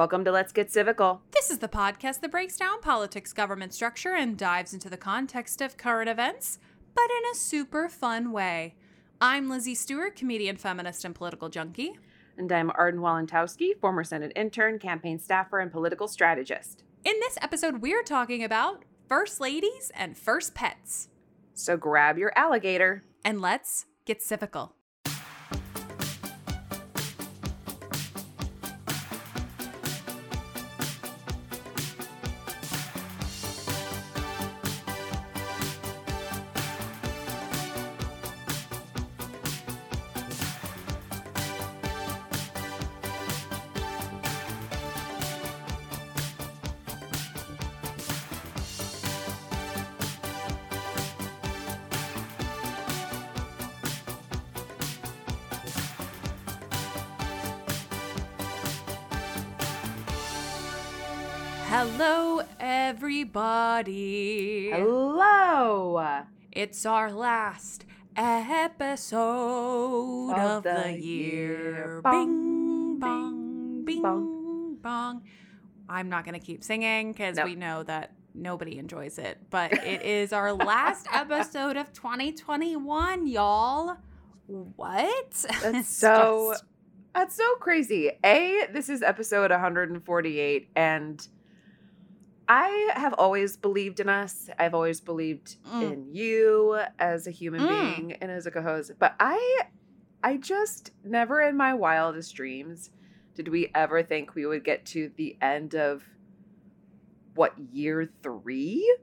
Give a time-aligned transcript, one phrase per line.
[0.00, 1.18] welcome to Let's Get Civical.
[1.30, 5.60] This is the podcast that breaks down politics, government structure, and dives into the context
[5.60, 6.58] of current events,
[6.94, 8.76] but in a super fun way.
[9.20, 11.98] I'm Lizzie Stewart, comedian, feminist, and political junkie.
[12.38, 16.82] And I'm Arden Walentowski, former Senate intern, campaign staffer, and political strategist.
[17.04, 21.08] In this episode, we're talking about first ladies and first pets.
[21.52, 23.02] So grab your alligator.
[23.22, 24.70] And let's get civical.
[63.80, 64.70] Everybody.
[64.72, 66.22] Hello.
[66.52, 69.18] It's our last episode
[70.36, 72.02] of, the, year.
[72.04, 74.76] Bing, bong, bing, bong.
[74.82, 75.22] bong.
[75.88, 77.46] I'm not going to keep singing because Nope.
[77.46, 83.96] we know that nobody enjoys it, but it is our last episode of 2021, y'all.
[84.46, 85.46] What?
[85.62, 86.64] That's so just-
[87.12, 88.12] that's so crazy.
[88.24, 91.26] A, this is episode 148 and
[92.52, 94.50] I have always believed in us.
[94.58, 95.92] I've always believed Mm.
[95.92, 97.68] in you as a human Mm.
[97.96, 98.92] being and as a co-host.
[98.98, 99.66] But I
[100.22, 102.90] I just never in my wildest dreams
[103.36, 106.02] did we ever think we would get to the end of
[107.36, 108.98] what year 3?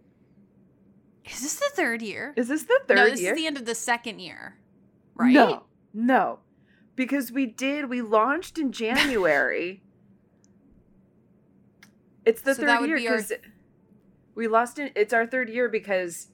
[1.26, 2.34] Is this the third year?
[2.36, 3.32] Is this the third no, this year?
[3.34, 4.60] is the end of the second year,
[5.16, 5.34] right?
[5.34, 6.40] No, no,
[6.98, 7.90] because we did.
[7.90, 9.82] We launched in January.
[12.28, 13.34] It's the So third year be our- because
[14.36, 14.92] we lost it.
[14.96, 16.28] It's our third year because,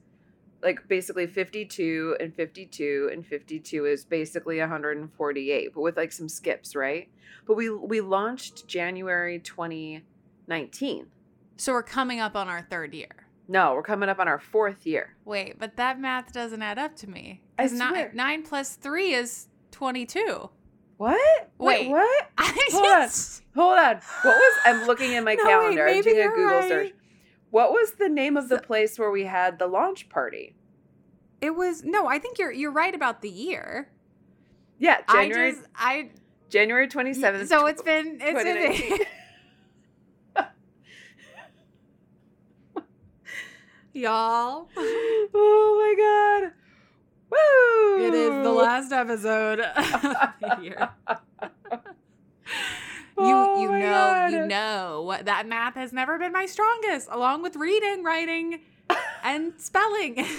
[0.62, 5.96] like, basically fifty-two and fifty-two and fifty-two is basically one hundred and forty-eight, but with
[5.98, 7.10] like some skips, right?
[7.46, 10.04] But we we launched January twenty
[10.48, 11.08] nineteen.
[11.58, 13.28] So we're coming up on our third year.
[13.48, 15.16] No, we're coming up on our fourth year.
[15.26, 17.42] Wait, but that math doesn't add up to me.
[17.60, 18.12] I swear.
[18.14, 20.50] nine plus three is 22.
[21.04, 21.50] What?
[21.58, 21.90] Wait.
[21.90, 22.30] what?
[22.38, 23.10] I Hold on.
[23.56, 23.96] Hold on.
[24.22, 25.88] What was I'm looking in my No, wait, calendar.
[25.90, 26.70] I'm doing a Google right.
[26.70, 26.94] search.
[27.50, 30.56] What was the name of the place where we had the launch party?
[31.42, 32.08] It was no.
[32.08, 33.92] I think you're you're right about the year.
[34.80, 36.12] Yeah, January I just I.
[36.50, 37.48] January 27th.
[37.48, 39.08] So it's been it's been 2019.
[43.94, 44.70] y'all.
[44.78, 46.54] oh my god.
[47.34, 48.06] Woo!
[48.08, 50.02] It is the last episode of
[50.42, 50.90] the year.
[53.16, 57.08] You Oh you my know you know what that math has never been my strongest,
[57.12, 58.60] along with reading, writing,
[59.24, 60.26] and spelling.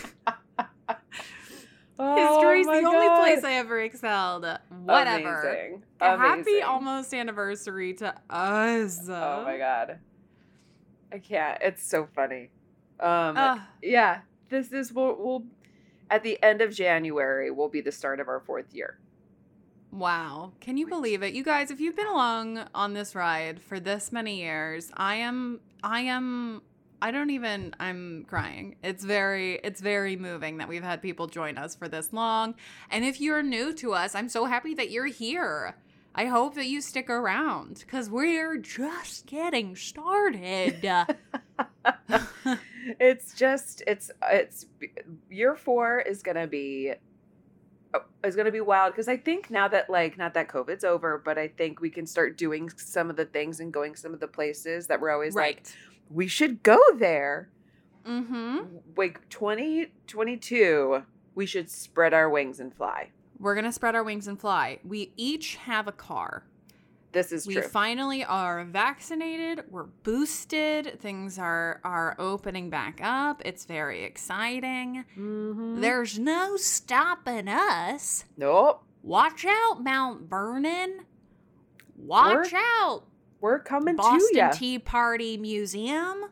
[1.96, 3.20] Oh History's my the only God.
[3.20, 4.44] place I ever excelled.
[4.82, 5.42] Whatever.
[5.42, 5.82] Amazing.
[6.00, 9.08] Happy almost anniversary to us.
[9.08, 10.00] Oh my god.
[11.12, 11.56] I can't.
[11.62, 12.50] It's so funny.
[12.98, 13.60] Um Ugh.
[13.80, 15.44] yeah, this is we'll, we'll
[16.10, 18.98] at the end of January will be the start of our fourth year.
[19.90, 20.52] wow.
[20.60, 21.34] Can you believe it?
[21.34, 25.60] You guys, if you've been along on this ride for this many years, I am
[25.82, 26.62] I am
[27.00, 28.76] I don't even I'm crying.
[28.82, 32.54] It's very it's very moving that we've had people join us for this long.
[32.90, 35.76] And if you're new to us, I'm so happy that you're here.
[36.14, 40.80] I hope that you stick around cuz we're just getting started.
[43.00, 44.66] it's just it's it's
[45.30, 46.92] year 4 is going to be
[47.94, 50.84] uh, is going to be wild because I think now that like not that COVID's
[50.84, 54.12] over, but I think we can start doing some of the things and going some
[54.12, 55.66] of the places that we're always like
[56.10, 57.50] we should go there.
[58.06, 58.58] Mm-hmm.
[58.96, 61.02] Like 2022,
[61.34, 63.10] we should spread our wings and fly.
[63.38, 64.78] We're going to spread our wings and fly.
[64.84, 66.44] We each have a car.
[67.14, 67.62] This is we true.
[67.62, 69.64] finally are vaccinated.
[69.70, 71.00] We're boosted.
[71.00, 73.40] Things are are opening back up.
[73.44, 75.04] It's very exciting.
[75.16, 75.80] Mhm.
[75.80, 78.24] There's no stopping us.
[78.36, 78.82] nope.
[79.02, 81.04] Watch out, Mount Vernon.
[81.96, 83.04] Watch out,
[83.40, 84.50] We're coming to Boston.
[84.52, 86.24] Tea Party Museum.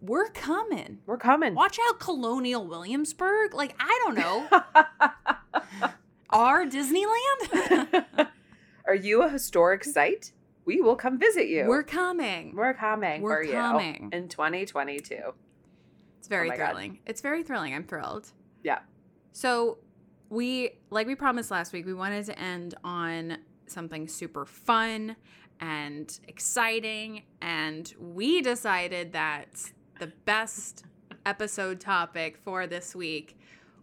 [0.00, 1.00] we're coming.
[1.06, 1.54] We're coming.
[1.54, 3.52] Watch out, Colonial Williamsburg.
[3.52, 4.48] Like, I don't know.
[6.30, 8.28] Our Disneyland?
[8.88, 10.32] Are you a historic site?
[10.64, 11.66] We will come visit you.
[11.68, 12.56] We're coming.
[12.56, 14.08] We're coming We're for coming.
[14.12, 15.14] you in 2022.
[16.18, 16.66] It's very Oh my God.
[16.70, 16.98] thrilling.
[17.04, 17.74] It's very thrilling.
[17.74, 18.32] I'm thrilled.
[18.62, 18.78] Yeah.
[19.32, 19.78] So,
[20.30, 25.16] we, like we promised last week, we wanted to end on something super fun
[25.60, 27.22] and exciting.
[27.42, 30.84] And we decided that the best
[31.26, 33.38] episode topic for this week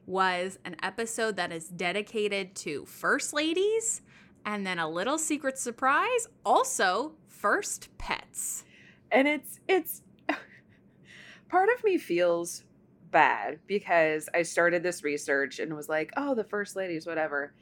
[0.07, 4.01] was an episode that is dedicated to first ladies
[4.45, 8.63] and then a little secret surprise also first pets.
[9.11, 10.01] And it's it's
[11.49, 12.63] part of me feels
[13.11, 17.53] bad because I started this research and was like, "Oh, the first ladies, whatever."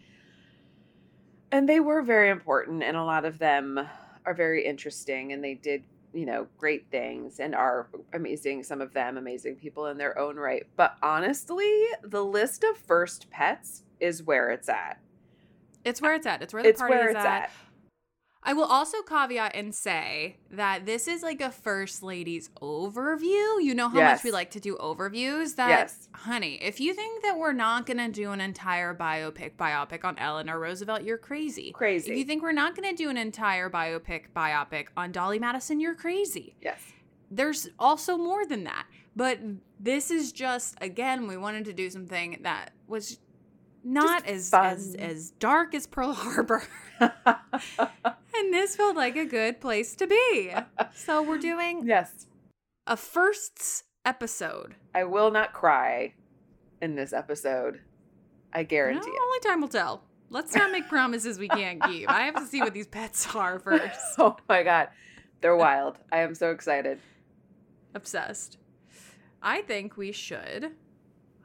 [1.52, 3.80] And they were very important and a lot of them
[4.26, 8.92] are very interesting and they did, you know, great things and are amazing some of
[8.94, 10.66] them amazing people in their own right.
[10.76, 11.72] But honestly,
[12.02, 15.03] the list of first pets is where it's at.
[15.86, 16.42] It's where it's at.
[16.42, 17.44] It's where the It's party where is it's at.
[17.44, 17.52] at.
[18.46, 23.64] I will also caveat and say that this is like a first lady's overview.
[23.64, 25.56] You know how much we like to do overviews.
[25.56, 26.10] That, Yes.
[26.14, 30.18] honey, if you think that we're not going to do an entire biopic biopic on
[30.20, 31.72] Eleanor Roosevelt, you're crazy.
[31.72, 32.12] Crazy.
[32.12, 35.80] If you think we're not going to do an entire biopic biopic on Dolley Madison,
[35.80, 36.56] you're crazy.
[36.62, 36.82] yes.
[37.32, 38.86] There's also more than that.
[39.16, 39.40] But
[39.80, 43.18] this is just again, we wanted to do something that was
[43.84, 44.96] not as, as fun.
[45.00, 46.64] as dark as Pearl Harbor.
[48.36, 50.52] And this felt like a good place to be.
[50.96, 52.26] So we're doing yes.
[52.88, 54.76] a firsts episode.
[54.96, 56.14] I will not cry
[56.82, 57.80] in this episode.
[58.52, 59.22] I No, guarantee it.
[59.24, 60.04] only time will tell.
[60.30, 62.10] Let's not make promises we can't keep.
[62.10, 64.00] I have to see what these pets are first.
[64.18, 64.90] oh my god.
[65.42, 66.00] They're wild.
[66.12, 67.00] I am so excited.
[67.94, 68.58] Obsessed.
[69.44, 70.72] I think we should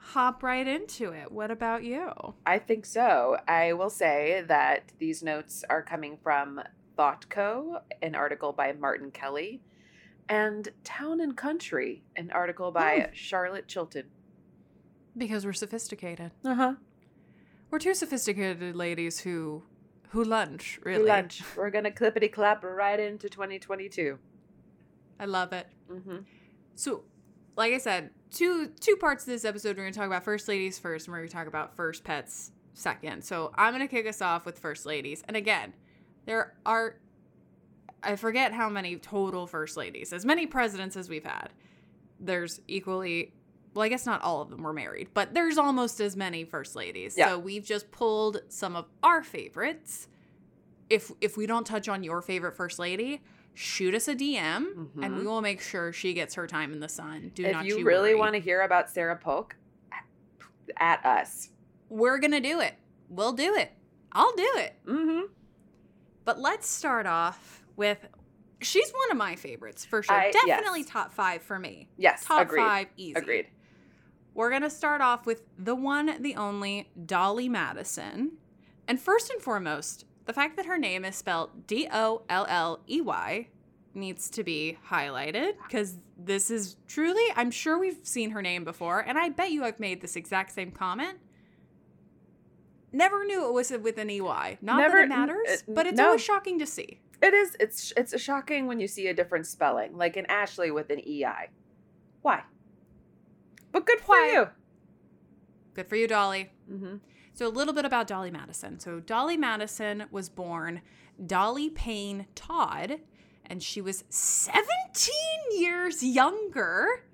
[0.08, 1.30] hop right into it.
[1.30, 2.10] What about you?
[2.46, 3.36] I think so.
[3.46, 6.62] I will say that these notes are coming from
[6.98, 9.60] ThoughtCo, an article by Martin Kelly,
[10.26, 14.06] and Town and Country, an article by Charlotte Chilton.
[15.14, 16.32] Because we're sophisticated.
[16.42, 16.74] Uh huh.
[17.70, 19.64] We're two sophisticated ladies who
[20.10, 21.04] who lunch, really.
[21.04, 21.42] Lunch.
[21.54, 24.18] We're gonna clippity clap right into 2022.
[25.20, 25.66] I love it.
[25.90, 26.18] Mm-hmm.
[26.76, 27.04] So,
[27.56, 29.76] like I said, two two parts of this episode.
[29.76, 32.04] We're going to talk about first ladies first, and we're going to talk about first
[32.04, 33.24] pets second.
[33.24, 35.22] So, I'm going to kick us off with first ladies.
[35.26, 35.74] And again,
[36.26, 36.96] there are
[38.02, 40.12] I forget how many total first ladies.
[40.12, 41.48] As many presidents as we've had.
[42.20, 43.32] There's equally
[43.74, 46.74] well, I guess not all of them were married, but there's almost as many first
[46.74, 47.14] ladies.
[47.16, 47.28] Yeah.
[47.28, 50.08] So, we've just pulled some of our favorites.
[50.90, 53.20] If if we don't touch on your favorite first lady,
[53.60, 55.18] shoot us a DM and Mhm.
[55.18, 57.32] we will make sure she gets her time in the sun.
[57.34, 59.56] Do If not you you really want to hear about Sarah Polk,
[60.76, 61.50] at us.
[61.88, 62.74] we're gonna do it.
[63.08, 63.72] We'll do it.
[64.12, 64.74] I'll do it.
[64.86, 65.32] Mm-hmm.
[66.24, 68.06] But let's start off with
[68.60, 70.14] she's one of my favorites for sure.
[70.14, 70.46] I- yes.
[70.46, 71.88] Definitely top five for me.
[71.96, 72.24] Yes.
[72.24, 72.60] Top agreed.
[72.62, 73.14] five easy.
[73.18, 73.48] Agreed.
[74.34, 78.38] We're gonna start off with the one, the only Dolley Madison.
[78.86, 82.80] And first and foremost, the fact that her name is spelled D O L L
[82.88, 83.48] E Y
[83.94, 89.00] needs to be highlighted because this is truly, I'm sure we've seen her name before,
[89.00, 91.18] and I bet you I've made this exact same comment.
[92.92, 94.58] Never knew it was with an EY.
[94.60, 96.06] Not Never- that it matters, n- but it's no.
[96.08, 97.00] always shocking to see.
[97.22, 97.56] It is.
[97.58, 101.48] It's it's shocking when you see a different spelling, like in Ashley with an ei.
[102.22, 102.42] Why?
[103.72, 104.32] But good for Why?
[104.32, 104.48] you.
[105.74, 106.50] Good for you, Dolley.
[106.70, 106.96] Mm-hmm.
[107.38, 108.80] So, a little bit about Dolley Madison.
[108.80, 110.82] So, Dolley Madison was born
[111.24, 112.98] Dolley Payne Todd,
[113.46, 115.14] and she was 17
[115.56, 117.04] years younger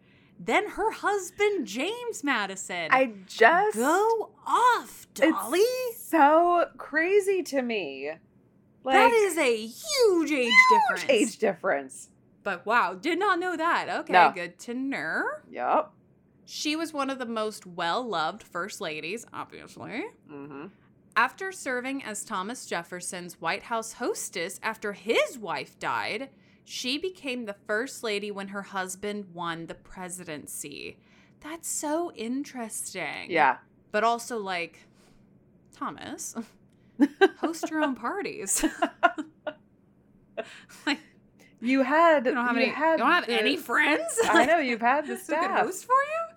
[0.43, 2.89] than her husband, James Madison.
[2.91, 5.59] I just Go off, Dolley.
[5.59, 8.13] It's so crazy to me.
[8.83, 11.03] Like that is a huge age difference.
[11.03, 12.09] huge age difference.
[12.43, 13.91] But wow, did not know that.
[13.91, 14.33] Okay, No.
[14.35, 15.23] good to know.
[15.51, 15.91] Yep.
[16.47, 20.05] She was one of the most well loved first ladies, obviously.
[20.31, 20.67] Mm-hmm.
[21.17, 26.31] After serving as Thomas Jefferson's White House hostess after his wife died,
[26.65, 30.99] she became the first lady when her husband won the presidency.
[31.41, 33.31] That's so interesting.
[33.31, 33.59] Yeah.
[33.93, 34.81] But also, like,
[35.77, 36.35] Thomas,
[37.39, 38.65] host your own parties.
[40.87, 40.99] like,
[41.61, 42.27] You had.
[42.27, 44.19] you don't have you any, had you don't have the- any friends?
[44.25, 45.61] I know you've had the Who could staff.
[45.61, 46.34] host for you?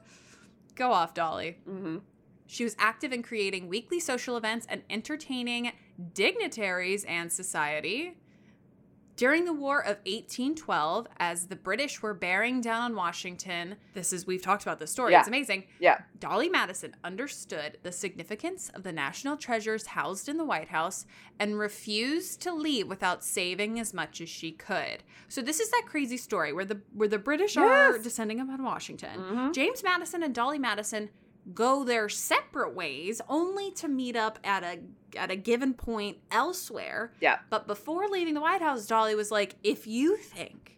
[0.78, 1.58] Go off, Dolley.
[1.68, 1.98] Mm-hmm.
[2.46, 5.72] She was active in creating weekly social events and entertaining
[6.14, 8.16] dignitaries and society.
[9.18, 14.28] During the War of 1812, as the British were bearing down on Washington, this is,
[14.28, 15.20] we've talked about this story, Yeah.
[15.20, 15.64] it's amazing.
[15.80, 16.02] Yeah.
[16.20, 21.08] Dolley Madison understood the significance of the national treasures housed in the White House
[21.40, 25.04] and refused to leave without saving as much as she could.
[25.28, 29.20] So this is that crazy story where the where the British are descending upon Washington.
[29.20, 29.54] Mhm.
[29.54, 31.10] James Madison and Dolley Madison
[31.54, 34.80] go their separate ways only to meet up at a
[35.18, 37.12] at a given point elsewhere.
[37.22, 37.40] Yeah.
[37.50, 40.78] But before leaving the White House, Dolley was like, if you think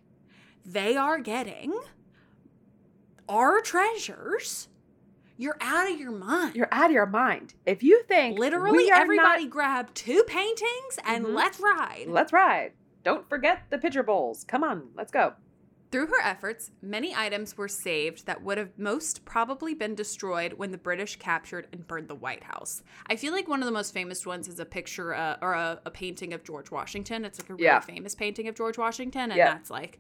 [0.65, 1.73] they are getting
[3.27, 4.67] our treasures,
[5.37, 6.55] you're out of your mind.
[6.55, 7.53] You're out of your mind.
[7.65, 11.33] If you think Literally, we are everybody grab two paintings and Mhm.
[11.35, 12.05] let's ride.
[12.07, 12.73] let's ride.
[13.03, 14.43] Don't forget the pitcher bowls.
[14.43, 15.33] Come on, let's go.
[15.91, 20.71] Through her efforts, many items were saved that would have most probably been destroyed when
[20.71, 22.83] the British captured and burned the White House.
[23.07, 25.79] I feel like one of the most famous ones is a picture uh, or a,
[25.85, 27.25] a painting of George Washington.
[27.25, 27.79] It's like a really Yeah.
[27.79, 29.45] famous painting of George Washington, and Yeah.
[29.53, 29.99] that's like,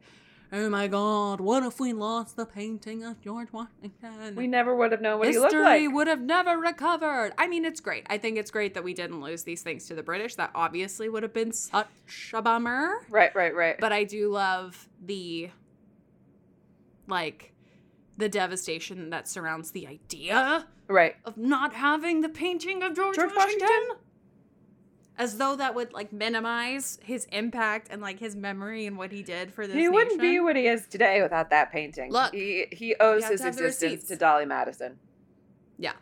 [0.53, 4.35] oh my God, what if we lost the painting of George Washington?
[4.35, 5.91] We never would have known what he History looked like.
[5.91, 7.31] would have never recovered.
[7.39, 8.05] I mean, it's great.
[8.11, 10.35] I think it's great that we didn't lose these things to the British.
[10.35, 11.87] That obviously would have been such
[12.31, 12.91] a bummer.
[13.09, 13.77] Right, right, right.
[13.79, 15.49] But I do love the
[17.09, 17.53] like
[18.17, 21.15] the devastation that surrounds the idea right.
[21.25, 23.67] of not having the painting of George, George Washington.
[23.67, 23.97] Washington?
[25.17, 29.21] As though that would like minimize his impact and like his memory and what he
[29.21, 29.75] did for this.
[29.75, 32.09] He wouldn't be what he is today without that painting.
[32.09, 34.97] Look, he he owes his to existence to Dolley Madison.
[35.77, 35.93] Yeah.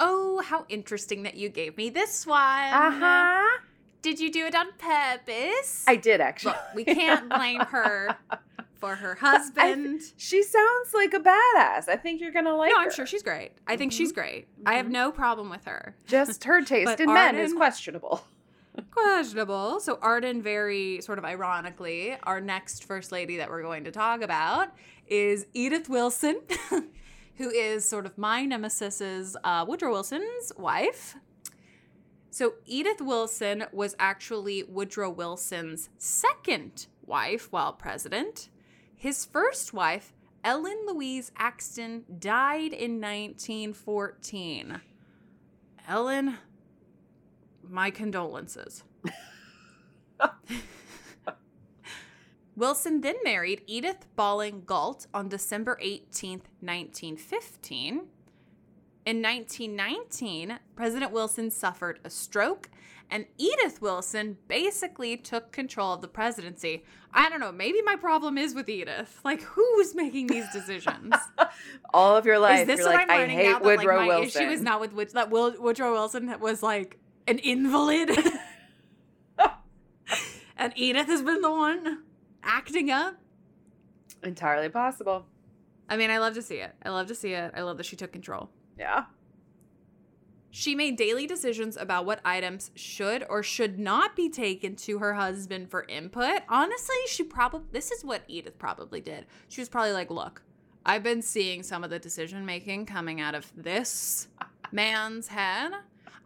[0.00, 2.40] Oh, how interesting that you gave me this one.
[2.40, 3.60] Uh-huh.
[4.02, 5.84] Did you do it on purpose?
[5.86, 6.54] I did actually.
[6.54, 8.16] Look, we can't blame her
[8.84, 10.02] for her husband.
[10.18, 11.88] She sounds like a badass.
[11.88, 12.84] I think you're gonna like no, her.
[12.86, 13.52] I'm sure she's great.
[13.66, 14.46] I think she's great.
[14.66, 14.90] I have Mhm.
[14.90, 15.96] no problem with her.
[16.06, 18.26] Just her taste in men is questionable.
[18.90, 19.78] Questionable.
[19.80, 24.20] So Arden, very sort of ironically, our next first lady that we're going to talk
[24.20, 24.74] about
[25.06, 26.40] is Edith Wilson,
[27.36, 31.14] who is sort of my nemesis's uh, Woodrow Wilson's wife.
[32.30, 38.48] So Edith Wilson was actually Woodrow Wilson's second wife while president.
[39.04, 44.80] His first wife, Ellen Louise Axson, died in 1914.
[45.86, 46.38] Ellen,
[47.68, 48.82] my condolences.
[52.56, 58.06] Wilson then married Edith Bolling Galt on December 18, 1915.
[59.04, 62.70] In 1919, President Wilson suffered a stroke,
[63.14, 66.84] and Edith Wilson basically took control of the presidency.
[67.12, 69.20] I don't know, maybe my problem is with Edith.
[69.24, 71.14] Like, who's making these decisions?
[71.94, 73.58] All of your life, Is this what like, I'm I learning hate now?
[73.60, 74.42] That, like, Woodrow my Wilson.
[74.42, 78.10] issue is not with Wood- that Will- Woodrow Wilson was like an invalid,
[80.56, 82.02] and Edith has been the one
[82.42, 83.14] acting up.
[84.22, 85.26] entirely possible.
[85.88, 86.74] I mean, I love to see it.
[86.82, 87.52] I love to see it.
[87.56, 88.50] I love that she took control.
[88.78, 89.04] Yeah.
[90.56, 95.14] She made daily decisions about what items should or should not be taken to her
[95.14, 96.42] husband for input.
[96.48, 99.26] Honestly, she probably, this is what Edith probably did.
[99.48, 100.42] She was probably like, look,
[100.86, 104.28] I've been seeing some of the decision making coming out of this
[104.70, 105.72] man's head,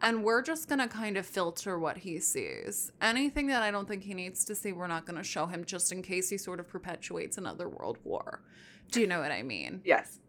[0.03, 2.93] and we're just to kind of filter what he sees.
[3.01, 5.91] Anything that I don't think he needs to see, we're not to show him just
[5.91, 8.43] in case he sort of perpetuates another world war.
[8.91, 9.81] Do you know what I mean?
[9.87, 10.21] Yes.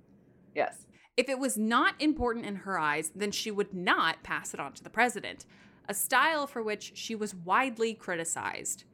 [0.56, 0.86] Yes.
[1.20, 4.72] If it was not important in her eyes, then she would not pass it on
[4.72, 5.46] to the president,
[5.90, 8.86] a style for which she was widely criticized.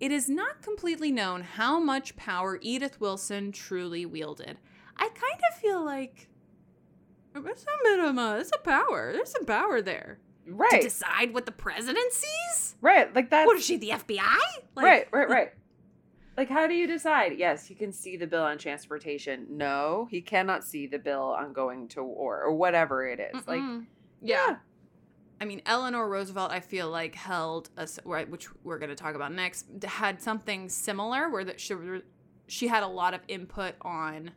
[0.00, 4.56] It is not completely known how much power Edith Wilson truly wielded.
[4.96, 6.30] I kind of feel like
[7.34, 9.12] there's a bit of a, power.
[9.12, 12.76] There's some power there to decide what the president sees.
[12.80, 13.14] right.
[13.14, 13.44] Like that.
[13.44, 14.38] What is she, the FBI?
[14.74, 15.52] Like, right, right, right.
[16.36, 17.38] Like, how do you decide?
[17.38, 19.46] Yes, he can see the bill on transportation.
[19.50, 23.46] No, he cannot see the bill on going to war or whatever it is.
[23.46, 23.86] Like, Mm-mm.
[24.20, 24.56] yeah.
[25.40, 29.14] I mean, Eleanor Roosevelt, I feel like held a, right, which we're going to talk
[29.14, 31.74] about next, had something similar where that she
[32.46, 34.32] she had a lot of input on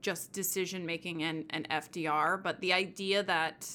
[0.00, 3.68] just decision making and and FDR, but the idea that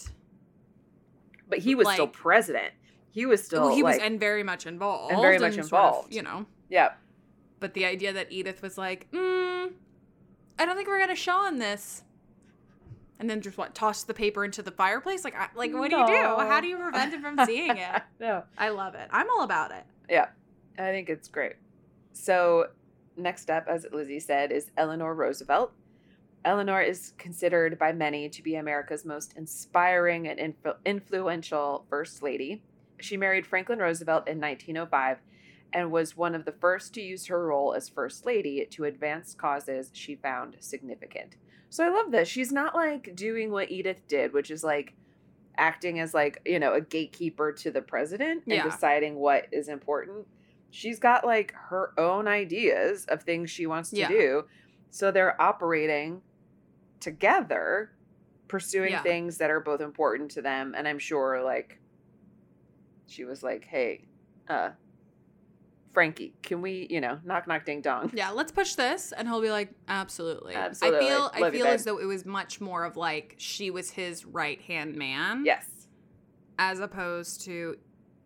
[1.48, 2.74] but he was still president.
[3.12, 5.66] He was still well, he was and very much involved and very much sort of,
[5.66, 6.14] involved.
[6.14, 6.46] you know.
[6.70, 6.92] yeah,
[7.60, 9.72] But the idea that Edith was like, mm,
[10.60, 12.04] I don't think we're going to show on this.
[13.20, 15.24] And then just what toss the paper into the fireplace?
[15.24, 16.14] Like, I, like what do you do?
[16.14, 18.02] How do you prevent him from seeing it?
[18.20, 19.08] no, I love it.
[19.12, 19.84] I'm all about it.
[20.10, 20.28] yeah,
[20.78, 21.54] I think it's great.
[22.14, 22.68] So,
[23.16, 25.72] next up, as Lizzie said, is Eleanor Roosevelt.
[26.46, 32.62] Eleanor is considered by many to be America's most inspiring and influ- influential first lady.
[33.00, 35.18] She married Franklin Roosevelt in 1905,
[35.74, 39.34] and was one of the first to use her role as First Lady to advance
[39.34, 41.36] causes she found significant.
[41.70, 42.28] So I love this.
[42.30, 44.94] She's not like doing what Edith did, which is like
[45.58, 48.64] acting as like, you know, a gatekeeper to the president and Yeah.
[48.64, 50.28] deciding what is important.
[50.70, 54.08] She's got like her own ideas of things she wants to Yeah.
[54.08, 54.44] do.
[54.92, 56.22] So they're operating
[57.00, 57.92] together,
[58.48, 59.02] pursuing Yeah.
[59.04, 60.74] things that are both important to them.
[60.78, 61.80] And I'm sure like
[63.08, 64.06] she was like, hey,
[64.48, 64.72] uh,
[65.98, 68.12] Frankie, can we, you know, knock knock ding dong.
[68.14, 70.54] Yeah, let's push this, and he'll be like, absolutely.
[70.54, 71.00] Absolutely.
[71.08, 73.72] I feel, I Love you, feel as though it was much more of like she
[73.72, 75.66] was his right hand man, Yes.
[76.60, 77.78] as opposed to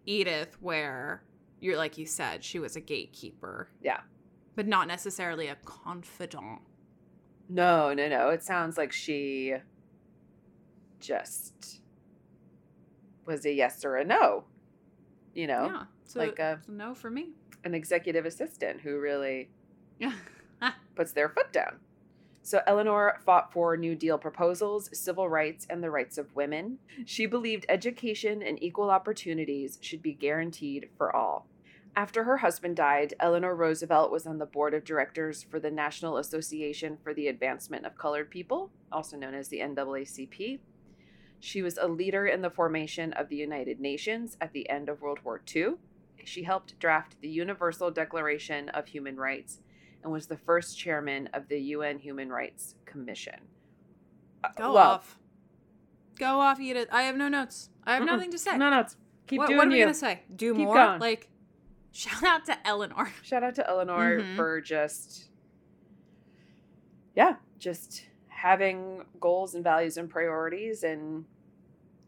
[0.05, 1.23] Edith, where
[1.61, 3.69] you're like you said, she was a gatekeeper.
[3.81, 4.01] Yeah.
[4.57, 6.59] but not necessarily a confidant.
[7.47, 8.31] No, no, no.
[8.31, 9.53] It sounds like she
[10.99, 11.79] just
[13.25, 14.43] was a yes or a no.
[15.33, 17.29] You know, Yeah, so like uh, a- a no for me.
[17.63, 19.49] An executive assistant who really
[20.95, 21.79] puts their foot down.
[22.43, 26.79] So Eleanor fought for New Deal proposals, civil rights, and the rights of women.
[27.05, 31.45] She believed education and equal opportunities should be guaranteed for all.
[31.95, 36.17] After her husband died, Eleanor Roosevelt was on the board of directors for the National
[36.17, 40.59] Association for the Advancement of Colored People, also known as the NAACP.
[41.41, 45.01] She was a leader in the formation of the United Nations at the end of
[45.01, 45.75] World War II.
[46.25, 49.59] She helped draft the Universal Declaration of Human Rights
[50.03, 53.39] and was the first chairman of the UN Human Rights Commission.
[54.43, 55.17] Uh, go well, off,
[56.17, 56.87] go off, Edith.
[56.91, 57.69] I have no notes.
[57.85, 58.07] I have Mm-mm.
[58.07, 58.57] nothing to say.
[58.57, 58.95] No, no, it's-
[59.27, 59.85] keep what, doing what are we you.
[59.85, 60.21] gonna say?
[60.35, 60.75] Do Keep more?
[60.75, 60.99] going.
[60.99, 61.29] Like,
[61.91, 63.11] shout out to Eleanor.
[63.23, 64.35] Shout out to Eleanor Mhm.
[64.35, 65.29] for just,
[67.15, 71.25] yeah, just having goals and values and priorities and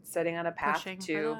[0.02, 1.36] setting on a path Pushing to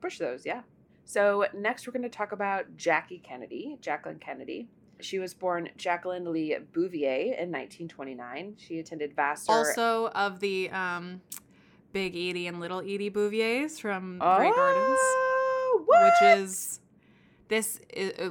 [0.00, 0.44] push those.
[0.44, 0.62] Yeah.
[1.06, 4.68] So next, we're going to talk about Jackie Kennedy, Jacqueline Kennedy.
[5.00, 8.56] She was born Jacqueline Lee Bouvier in 1929.
[8.58, 9.52] She attended Vassar.
[9.52, 11.20] Also of the um,
[11.92, 16.02] Big Edie and Little Edie Bouviers from Grey Gardens, Oh, what?
[16.20, 16.80] which is
[17.48, 17.78] this.
[17.94, 18.30] Is, uh,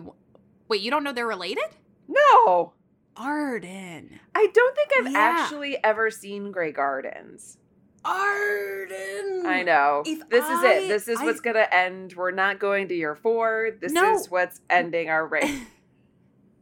[0.67, 1.63] wait, you don't know they're related?
[2.07, 2.73] no.
[3.17, 4.19] Arden.
[4.35, 5.17] I don't think I've Yeah.
[5.19, 7.57] actually ever seen Grey Gardens.
[8.05, 9.43] Arden.
[9.45, 10.03] I know.
[10.05, 10.87] If this is it.
[10.87, 12.13] This is I- what's going to end.
[12.15, 13.71] We're not going to year four.
[13.79, 14.15] This No.
[14.15, 15.67] is what's ending our reign.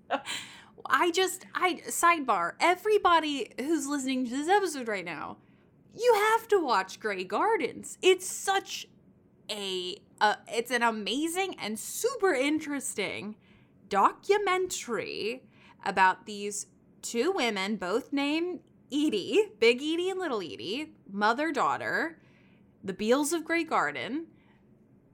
[0.85, 2.53] I just I sidebar.
[2.59, 5.37] Everybody who's listening to this episode right now,
[5.97, 7.97] you have to watch Grey Gardens.
[8.01, 8.87] It's such
[9.49, 13.35] a uh, it's an amazing and super interesting
[13.89, 15.43] documentary
[15.85, 16.67] about these
[17.01, 18.59] two women, both named
[18.93, 22.19] Edie, Big Edie and Little Edie, mother daughter,
[22.83, 24.27] the Beals of Grey Garden.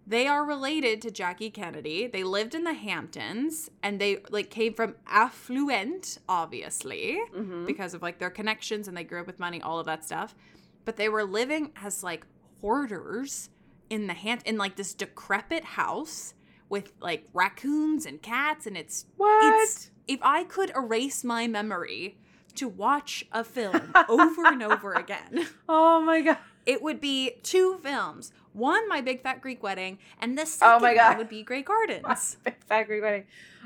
[0.06, 2.08] They are related to Jackie Kennedy.
[2.08, 7.68] They lived in the Hamptons and they like came from affluent, obviously, Mhm.
[7.68, 10.36] because of like their connections and they grew up with money, all of that stuff.
[10.84, 12.26] But they were living as like
[12.62, 13.50] hoarders
[13.90, 16.34] in the hand in like this decrepit house
[16.70, 19.62] with like raccoons and cats and it's What?
[19.62, 22.18] it's if I could erase my memory
[22.60, 26.38] to watch a film over and over again, oh my god.
[26.66, 28.32] it would be two films.
[28.54, 31.10] One, My Big Fat Greek Wedding, and the oh second Oh my God.
[31.10, 32.38] one would be Grey Gardens.
[32.68, 33.26] Factory wedding.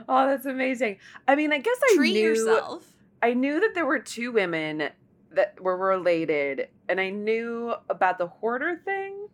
[0.09, 0.97] Oh, that's amazing.
[1.27, 2.83] I mean, I guess I Treat knew yourself.
[3.21, 4.89] I knew that there were two women
[5.31, 9.27] that were related, and I knew about the hoarder thing,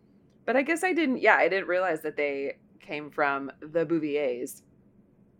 [0.46, 1.22] but I guess I didn't.
[1.22, 4.62] Yeah, I didn't realize that they came from the Bouviers.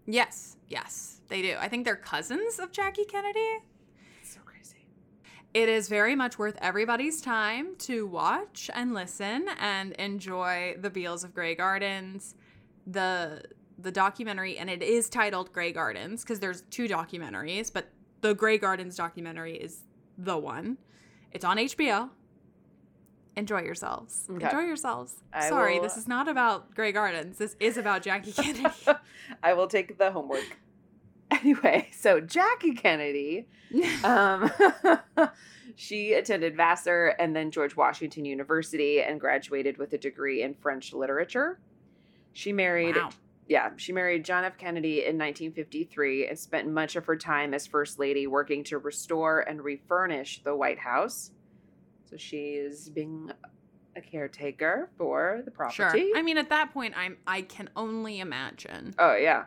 [0.08, 1.56] Yes, yes, they do.
[1.60, 3.60] I think they're cousins of Jackie Kennedy.
[5.54, 11.24] It is very much worth everybody's time to watch and listen and enjoy the Beals
[11.24, 12.36] of Grey Gardens,
[12.86, 13.44] the
[13.82, 17.88] the documentary, and it is titled Grey Gardens because there's two documentaries, but
[18.22, 19.84] the Grey Gardens documentary is
[20.18, 20.78] the one.
[21.32, 22.10] It's on HBO.
[23.38, 24.26] Enjoy yourselves.
[24.30, 24.46] Okay.
[24.46, 25.16] Enjoy yourselves.
[25.32, 27.38] I Sorry, will- this is not about Grey Gardens.
[27.38, 28.66] This is about Jackie Kennedy.
[29.42, 30.58] I will take the homework.
[31.44, 33.48] Anyway, so Jackie Kennedy,
[34.04, 34.52] um,
[35.76, 40.92] she attended Vassar and then George Washington University and graduated with a degree in French
[40.92, 41.60] literature.
[42.34, 43.12] She married, wow.
[43.48, 44.58] yeah, she married John F.
[44.58, 49.42] Kennedy in 1953 and spent much of her time as First Lady working to restore
[49.42, 51.32] and refurnish the White House.
[52.10, 53.32] So she's being
[53.96, 56.10] a caretaker for the property.
[56.10, 56.18] Sure.
[56.18, 59.46] I mean, at that point, I'm I can only imagine oh, yeah.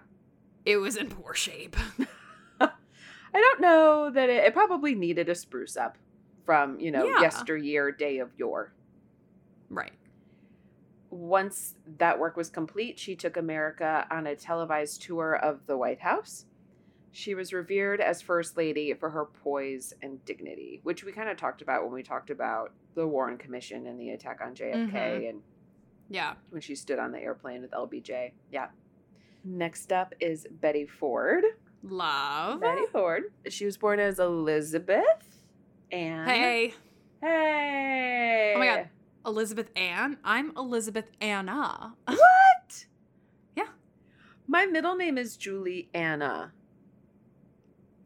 [0.64, 1.76] It was in poor shape.
[2.60, 2.70] I
[3.40, 5.96] don't know that it, it probably needed a spruce up
[6.44, 7.20] from, you know, Yeah.
[7.22, 8.72] yesteryear, day of yore.
[9.70, 9.92] right.
[11.10, 16.00] once that work was complete, she took America on a televised tour of the White
[16.00, 16.46] House.
[17.10, 21.36] She was revered as First Lady for her poise and dignity, which we kind of
[21.36, 25.28] talked about when we talked about the Warren Commission and the attack on JFK Mhm.
[25.28, 25.42] and
[26.08, 26.34] Yeah.
[26.48, 28.32] when she stood on the airplane with LBJ.
[28.50, 28.68] Yeah.
[29.44, 31.44] Next up is Betty Ford.
[31.82, 32.60] Love.
[32.60, 33.24] Betty Ford.
[33.48, 35.04] She was born as Elizabeth
[35.90, 36.74] and Hey,
[37.20, 38.52] Hey.
[38.56, 38.88] Oh my God.
[39.26, 40.18] Elizabeth Ann.
[40.24, 41.94] I'm Elizabeth Anna.
[42.06, 42.86] What?
[43.56, 43.66] Yeah.
[44.46, 46.52] My middle name is Julie Anna.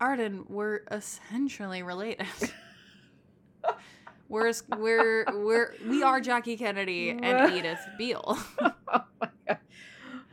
[0.01, 2.27] Arden, we're essentially related.
[4.29, 8.38] we're we're we're we are Jackie Kennedy and Edith Beale.
[8.61, 8.72] oh
[9.20, 9.59] my god.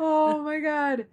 [0.05, 1.05] Oh my god.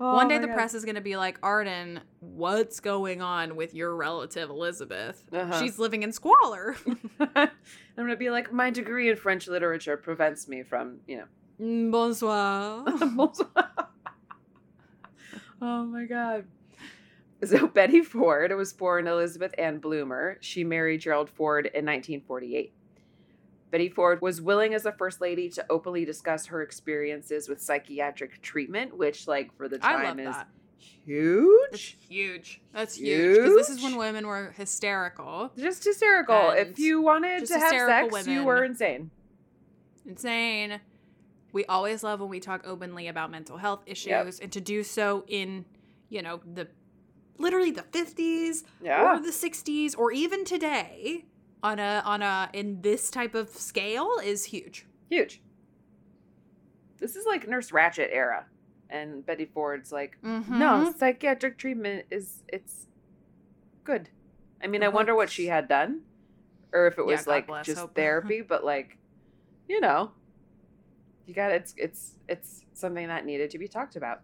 [0.00, 0.54] Oh One day the God.
[0.54, 5.24] press is going to be like, Arden, what's going on with your relative Elizabeth?
[5.32, 5.60] Uh-huh.
[5.60, 6.76] She's living in squalor.
[7.34, 7.48] I'm
[7.96, 11.24] gonna be like, my degree in French literature prevents me from, you know.
[11.60, 12.84] Mm, Bonsoir.
[15.62, 16.44] oh my god.
[17.44, 20.38] So Betty Ford was born Elizabeth Ann Bloomer.
[20.40, 22.72] She married Gerald Ford in 1948.
[23.70, 28.40] Betty Ford was willing as a first lady to openly discuss her experiences with psychiatric
[28.40, 30.48] treatment, which like for the time is that.
[30.80, 31.98] That's huge.
[32.08, 32.60] huge.
[32.72, 36.50] That's huge because this is when women were hysterical, Just hysterical.
[36.50, 37.70] And if you wanted to have
[38.10, 39.10] sex, you were insane.
[40.06, 40.80] insane.
[41.52, 45.24] We always love when we talk openly about mental health issues and to do so
[45.28, 45.64] in,
[46.10, 46.68] you know, the
[47.38, 49.14] literally the 50s Yeah.
[49.16, 51.24] or the 60s or even today
[51.62, 54.86] on a on a in this type of scale is huge.
[55.10, 55.42] Huge.
[56.98, 58.46] This is like Nurse Ratched era.
[58.90, 60.96] And Betty Ford's like, no, Mhm.
[60.98, 62.86] psychiatric treatment is it's
[63.84, 64.08] good.
[64.62, 66.02] I mean, I wonder what she had done.
[66.72, 67.94] Or if it was God like bless, just hope.
[67.94, 68.98] therapy, but like,
[69.68, 70.12] you know,
[71.26, 74.20] you got it's it's it's something that needed to be talked about.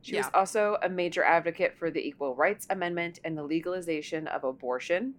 [0.00, 4.42] She was also a major advocate for the Equal Rights Amendment and the legalization of
[4.42, 5.14] abortion.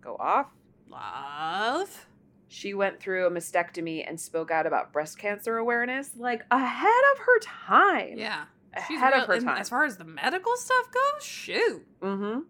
[0.00, 0.46] Go off.
[0.88, 2.06] Love.
[2.48, 7.18] She went through a mastectomy and spoke out about breast cancer awareness, like ahead of
[7.18, 8.14] her time.
[8.16, 8.44] Yeah.
[8.86, 9.58] She's ahead real- of her time.
[9.58, 11.86] As far as the medical stuff goes, shoot.
[12.00, 12.40] Mm-hmm.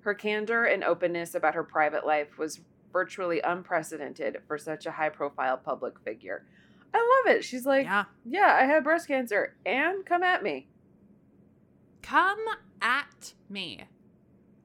[0.00, 2.60] Her candor and openness about her private life was
[2.92, 6.46] virtually unprecedented for such a high-profile public figure.
[6.94, 7.42] I love it.
[7.44, 8.04] She's like, yeah.
[8.24, 8.56] yeah.
[8.60, 10.68] I had breast cancer, and come at me.
[12.02, 12.38] Come
[12.80, 13.84] at me.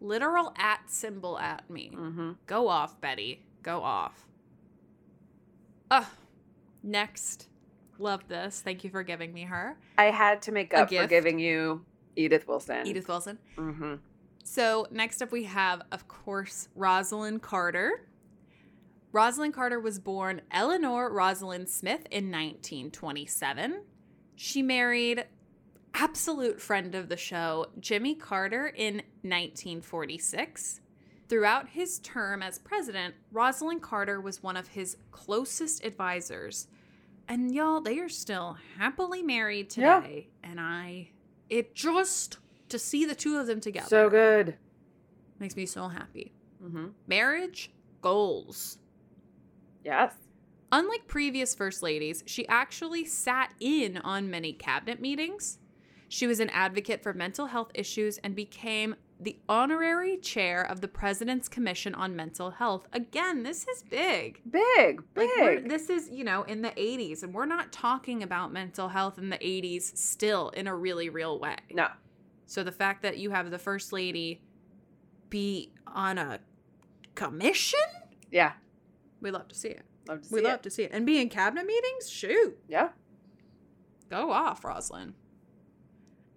[0.02, 1.92] Literal at symbol at me.
[1.94, 2.32] Mm-hmm.
[2.46, 3.44] Go off, Betty.
[3.64, 4.28] Go off.
[5.92, 6.06] Ugh.
[6.84, 7.48] Next.
[7.98, 8.62] Love this.
[8.62, 9.78] Thank you for giving me her.
[9.98, 11.86] I had to make up for giving you
[12.16, 12.88] Edith Wilson.
[12.88, 13.38] Edith Wilson.
[13.58, 13.96] Mm-hmm.
[14.44, 18.08] So next up we have, of course, Rosalynn Carter.
[19.14, 23.82] Rosalynn Carter was born Eleanor Rosalynn Smith in 1927.
[24.36, 25.26] She married
[25.94, 30.82] absolute friend of the show, Jimmy Carter, in 1946.
[31.28, 36.68] Throughout his term as president, Rosalynn Carter was one of his closest advisors.
[37.28, 40.00] And y'all, they are still happily married Yeah.
[40.00, 40.30] today.
[40.44, 41.10] And I,
[41.50, 44.56] it just to see the two of them together So good.
[45.40, 46.32] makes me so happy.
[46.64, 46.88] Mm-hmm.
[47.08, 47.72] Marriage
[48.02, 48.80] goals.
[49.84, 50.14] Yes.
[50.72, 55.60] Unlike previous first ladies, she actually sat in on many cabinet meetings.
[56.10, 60.88] She was an advocate for mental health issues and became the honorary chair of the
[60.88, 62.88] President's Commission on Mental Health.
[62.94, 64.42] Again, this is big.
[64.50, 65.70] Big, Like big.
[65.70, 69.30] this is, you know, in the 80s, and we're not talking about mental health in
[69.30, 71.58] the 80s still in a really real way.
[71.72, 71.88] no.
[72.46, 74.42] So the fact that you have the first lady
[75.30, 76.40] be on a
[77.14, 77.80] commission,
[78.32, 78.54] Yeah.
[79.22, 79.84] we love to see it.
[80.08, 80.44] Love to see We it.
[80.46, 80.92] love to see it.
[80.92, 82.10] And be in cabinet meetings?
[82.10, 82.58] Shoot.
[82.68, 82.90] Yeah.
[84.10, 85.14] Go off, Rosalynn.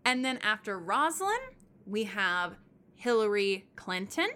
[0.04, 1.38] And then after Rosalynn,
[1.86, 2.56] we have
[2.94, 4.30] Hillary Clinton.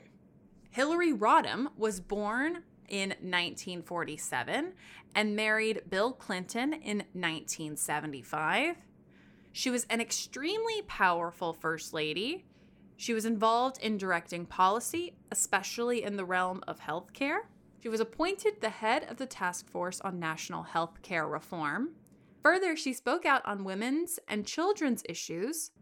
[0.71, 4.73] Hillary Rodham was born in 1947
[5.15, 8.77] and married Bill Clinton in 1975.
[9.53, 12.45] She was an extremely powerful first lady.
[12.97, 17.39] She was involved in directing policy, especially in the realm of healthcare.
[17.83, 21.91] She was appointed the head of the task force on national health care reform.
[22.47, 25.73] Further, she spoke out on women's and children's issues.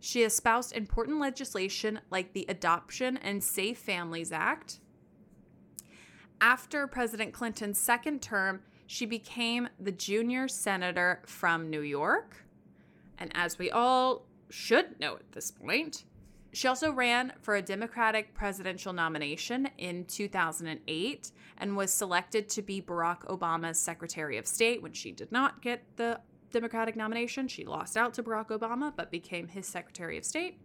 [0.00, 4.80] She espoused important legislation like the Adoption and Safe Families Act.
[6.38, 12.44] After President Clinton's second term, she became the junior senator from New York.
[13.16, 16.04] And as we all should know at this point,
[16.52, 21.30] She also ran for a Democratic presidential nomination in 2008
[21.60, 25.84] and was selected to be Barack Obama's Secretary of State when she did not get
[25.96, 26.18] the
[26.50, 27.46] Democratic nomination.
[27.46, 30.58] She lost out to Barack Obama, but became his Secretary of State.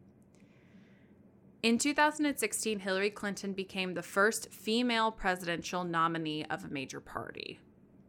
[1.62, 7.60] In 2016, Hillary Clinton became the first female presidential nominee of a major party,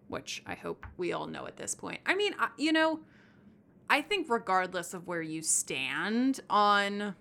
[0.08, 2.00] which I hope we all know at this point.
[2.06, 3.00] I mean, you know,
[3.90, 7.14] I think regardless of where you stand on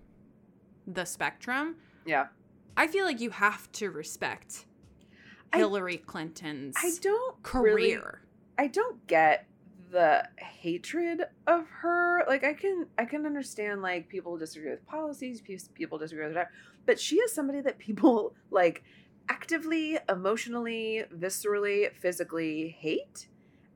[0.86, 2.28] the spectrum, yeah,
[2.78, 4.66] I feel like you have to respect
[5.56, 7.76] I- Hillary Clinton's I don't career.
[7.76, 7.98] really-
[8.58, 9.48] I don't get
[9.92, 12.24] the hatred of her.
[12.28, 15.42] Like I can I can understand like people disagree with policies,
[15.74, 16.52] people disagree with that,
[16.86, 18.84] but she is somebody that people like
[19.30, 23.28] actively, emotionally, viscerally, physically hate.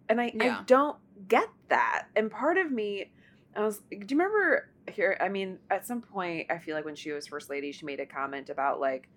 [0.07, 0.59] And I, Yeah.
[0.59, 2.07] I don't get that.
[2.15, 3.11] And part of me
[3.55, 6.95] I was do you remember here I mean at some point I feel like when
[6.95, 9.09] she was first lady she made a comment about like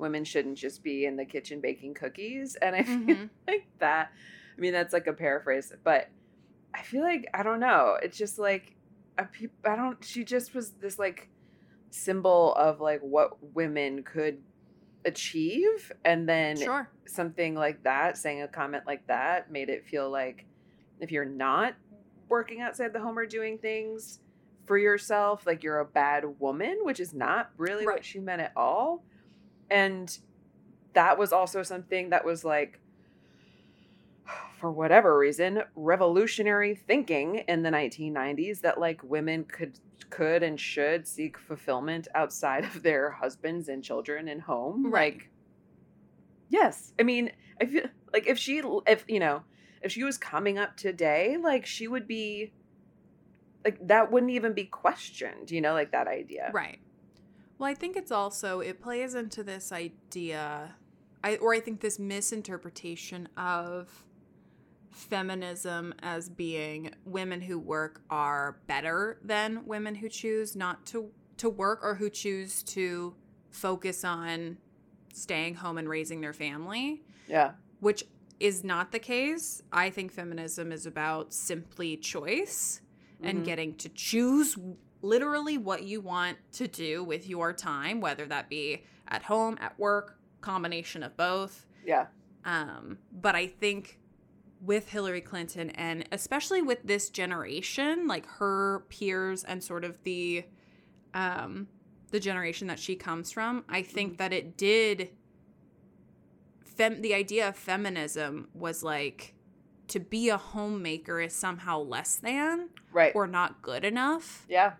[0.00, 3.30] women shouldn't just be in the kitchen baking cookies and I feel Mhm.
[3.46, 4.10] like that.
[4.56, 6.08] I mean, that's like a paraphrase, but
[6.74, 7.96] I feel like I don't know.
[8.02, 8.76] It's just like
[9.18, 10.02] a peop I don't.
[10.04, 11.28] She just was this like
[11.90, 14.38] symbol of like what women could
[15.04, 16.88] achieve, and then Sure.
[17.06, 20.46] something like that, saying a comment like that, made it feel like
[21.00, 21.74] if you're not
[22.28, 24.20] working outside the home or doing things
[24.66, 27.96] for yourself, like you're a bad woman, which is not really Right.
[27.96, 29.04] what she meant at all.
[29.70, 30.18] And
[30.94, 32.80] that was also something that was like,
[34.58, 39.78] for whatever reason, revolutionary thinking in the 1990s that like women could
[40.10, 44.90] could and should seek fulfillment outside of their husbands and children and home.
[44.90, 45.14] Right.
[45.14, 45.30] Like
[46.48, 46.92] yes.
[46.98, 49.42] I mean, I feel like if she if you know,
[49.82, 52.52] if she was coming up today, like she would be
[53.64, 56.50] like that wouldn't even be questioned, you know, like that idea.
[56.52, 56.80] Right.
[57.60, 60.76] Well, I think it's also it plays into this idea,
[61.22, 64.02] I or I think this misinterpretation of
[64.88, 71.50] feminism as being women who work are better than women who choose not to to
[71.50, 73.14] work or who choose to
[73.50, 74.56] focus on
[75.12, 77.52] staying home and raising their family, Yeah.
[77.80, 78.04] which
[78.38, 79.60] is not the case.
[79.70, 82.80] I think feminism is about simply choice
[83.22, 83.44] and Mhm.
[83.44, 84.56] getting to choose
[85.02, 89.78] literally what you want to do with your time, whether that be at home, at
[89.78, 91.66] work, combination of both.
[91.84, 92.06] Yeah.
[92.44, 93.98] Um, but I think
[94.62, 100.44] with Hillary Clinton and especially with this generation, like her peers and sort of the
[101.14, 101.66] um
[102.10, 105.10] the generation that she comes from, I think that it did
[106.64, 109.34] fem the idea of feminism was like
[109.88, 113.12] to be a homemaker is somehow less than Right.
[113.14, 114.44] or not good enough.
[114.48, 114.72] yeah.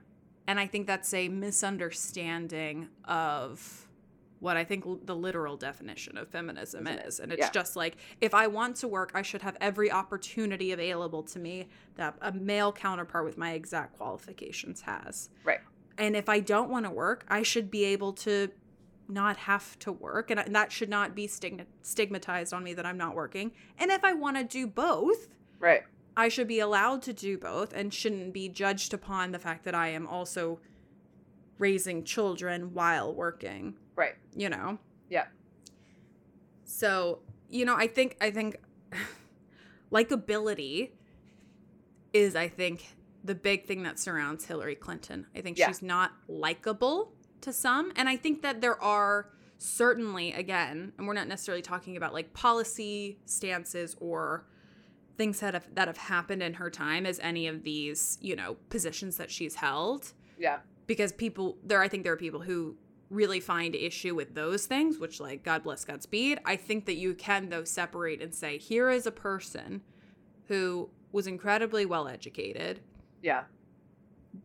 [0.50, 3.86] And I think that's a misunderstanding of
[4.40, 7.20] what I think l- the literal definition of feminism is.
[7.20, 7.50] And it's Yeah.
[7.52, 11.68] just like, if I want to work, I should have every opportunity available to me
[11.94, 15.30] that a male counterpart with my exact qualifications has.
[15.44, 15.60] Right.
[15.96, 18.48] And if I don't want to work, I should be able to
[19.08, 20.32] not have to work.
[20.32, 23.52] And I- that should not be stigma- stigmatized on me that I'm not working.
[23.78, 25.28] And if I want to do both,
[25.60, 25.84] Right.
[26.20, 29.74] I should be allowed to do both and shouldn't be judged upon the fact that
[29.74, 30.60] I am also
[31.58, 34.16] raising children while working, Right.
[34.36, 34.78] you know?
[35.08, 35.26] Yeah.
[36.64, 38.56] So, you know, I think I think
[39.92, 40.90] likability
[42.12, 45.26] is I think the big thing that surrounds Hillary Clinton.
[45.34, 45.68] I think Yeah.
[45.68, 51.14] she's not likable to some and I think that there are certainly again, and we're
[51.14, 54.46] not necessarily talking about like policy stances or
[55.20, 58.56] things that have that have happened in her time as any of these, you know,
[58.70, 60.60] positions that she's held Yeah.
[60.86, 62.78] because people there I think there are people who
[63.10, 66.38] really find issue with those things, which like God bless Godspeed.
[66.46, 69.82] I think that you can though separate and say here is a person
[70.48, 72.80] who was incredibly well educated,
[73.22, 73.44] Yeah.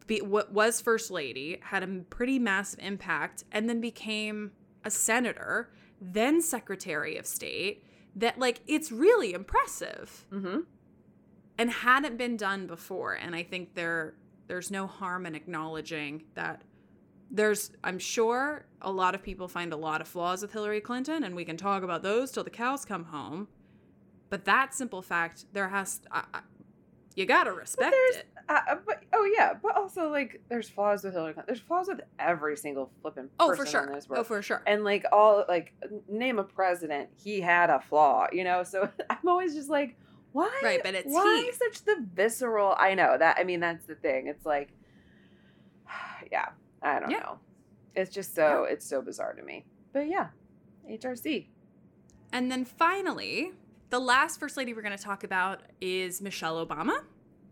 [0.08, 4.52] be, what was first lady, had a pretty massive impact, and then became
[4.84, 7.86] a senator, then secretary of state.
[8.16, 10.26] That like it's really impressive.
[10.32, 10.60] Mm-hmm.
[11.58, 14.14] and hadn't been done before and i think there
[14.48, 16.62] there's no harm in acknowledging that
[17.32, 21.24] there's i'm sure a lot of people find a lot of flaws with hillary clinton
[21.24, 23.48] and we can talk about those till the cows come home.
[24.30, 26.40] But that simple fact there has I, I,
[27.16, 31.34] you gotta respect it Uh, but oh yeah, but also like there's flaws with Hillary
[31.34, 31.56] Clinton.
[31.56, 34.84] There's flaws with every single flipping oh for sure in this oh for sure and
[34.84, 35.74] like all like
[36.08, 38.64] name a president, he had a flaw, you know.
[38.64, 39.98] So I'm always just like,
[40.32, 40.52] why?
[40.64, 41.52] Right, but it's why he.
[41.54, 42.76] such the visceral?
[42.78, 43.38] I know that.
[43.40, 44.28] I mean, that's the thing.
[44.28, 44.70] It's like,
[46.32, 46.50] yeah,
[46.82, 47.20] I don't Yeah.
[47.20, 47.40] know.
[47.96, 49.66] It's just so it's so bizarre to me.
[49.94, 50.28] But yeah,
[50.90, 51.48] HRC.
[52.34, 53.54] And then finally,
[53.90, 57.00] the last first lady we're going to talk about is Michelle Obama.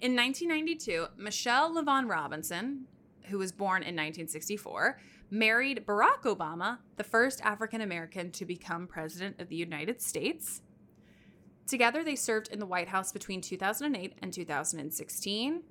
[0.04, 2.88] In 1992, Michelle LaVaughn Robinson,
[3.30, 9.40] who was born in 1964, married Barack Obama, the first African American to become president
[9.40, 10.62] of the United States.
[11.66, 15.64] Together, they served in the White House between 2008 and 2016.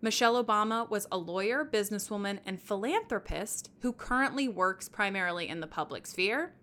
[0.00, 6.06] Michelle Obama was a lawyer, businesswoman, and philanthropist who currently works primarily in the public
[6.06, 6.54] sphere.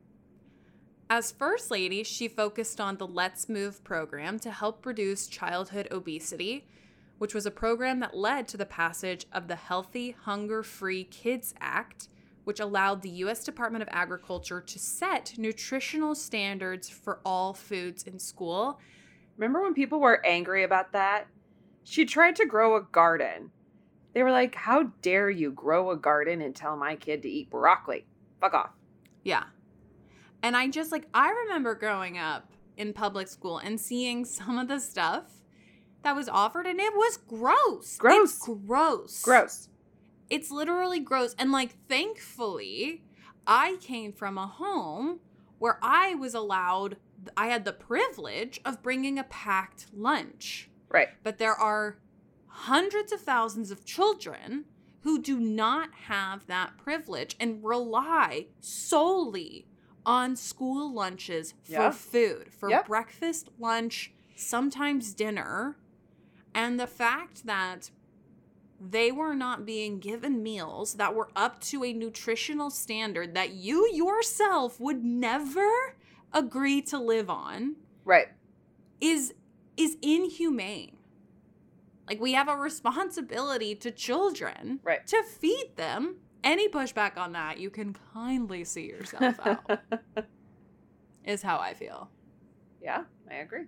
[1.10, 6.66] As First Lady, she focused on the Let's Move program to help reduce childhood obesity,
[7.18, 11.54] which was a program that led to the passage of the Healthy, Hunger Free Kids
[11.60, 12.08] Act,
[12.46, 13.44] which allowed the U.S.
[13.44, 18.80] Department of Agriculture to set nutritional standards for all foods in school.
[19.38, 21.28] Remember when people were angry about that?
[21.84, 23.52] She tried to grow a garden.
[24.14, 27.50] They were like, How dare you grow a garden and tell my kid to eat
[27.50, 28.06] broccoli?
[28.42, 28.72] Fuck off.
[29.24, 29.44] Yeah.
[30.44, 34.68] And I just like, I remember growing up in public school and seeing some of
[34.68, 35.24] the stuff
[36.04, 37.98] that was offered, and it was gross.
[37.98, 38.36] Gross.
[38.36, 39.22] It's gross.
[39.24, 39.70] Gross.
[40.30, 41.34] It's literally gross.
[41.40, 43.04] And like, thankfully,
[43.48, 45.22] I came from a home
[45.60, 46.98] where I was allowed,
[47.38, 50.70] I had the privilege of bringing a packed lunch.
[50.90, 51.08] Right.
[51.24, 52.00] But there are
[52.48, 54.66] hundreds of thousands of children
[55.02, 59.68] who do not have that privilege and rely solely
[60.06, 61.92] on school lunches for Yeah.
[61.92, 62.88] food, for Yep.
[62.88, 65.78] breakfast, lunch, sometimes dinner.
[66.54, 67.92] And the fact that
[68.80, 73.90] they were not being given meals that were up to a nutritional standard that you
[73.94, 75.96] yourself would never
[76.34, 78.28] agree to live on Right.
[79.00, 79.34] is
[79.78, 80.98] is inhumane.
[82.08, 85.06] Like we have a responsibility to children Right.
[85.08, 86.18] to feed them.
[86.44, 89.80] Any pushback on that, you can kindly see yourself out.
[91.26, 92.10] is how I feel.
[92.82, 93.66] yeah, I agree.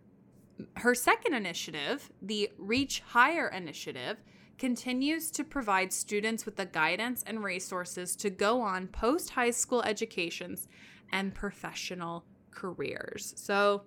[0.77, 4.17] Her second initiative, the Reach Higher initiative,
[4.57, 9.81] continues to provide students with the guidance and resources to go on post high school
[9.83, 10.67] educations
[11.11, 13.33] and professional careers.
[13.37, 13.83] So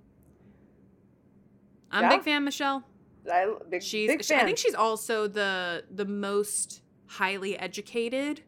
[1.90, 2.84] I'm a big fan, Michelle.
[3.30, 8.42] I big, She's big she- I think she's also the the most highly educated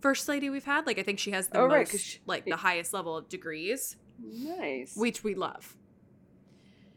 [0.00, 0.86] first lady we've had.
[0.86, 3.96] Like I think she has the Oh, right, she- like the highest level of degrees,
[4.18, 4.96] nice.
[4.96, 5.76] which we love.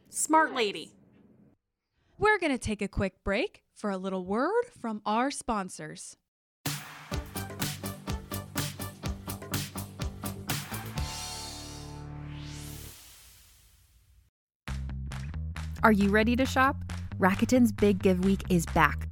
[0.10, 0.58] Smart Nice.
[0.58, 0.92] lady.
[2.20, 6.18] We're going to take a quick break for a little word from our sponsors.
[15.84, 16.78] Are you ready to shop?
[17.20, 19.12] Rakuten's Big Give Week is back.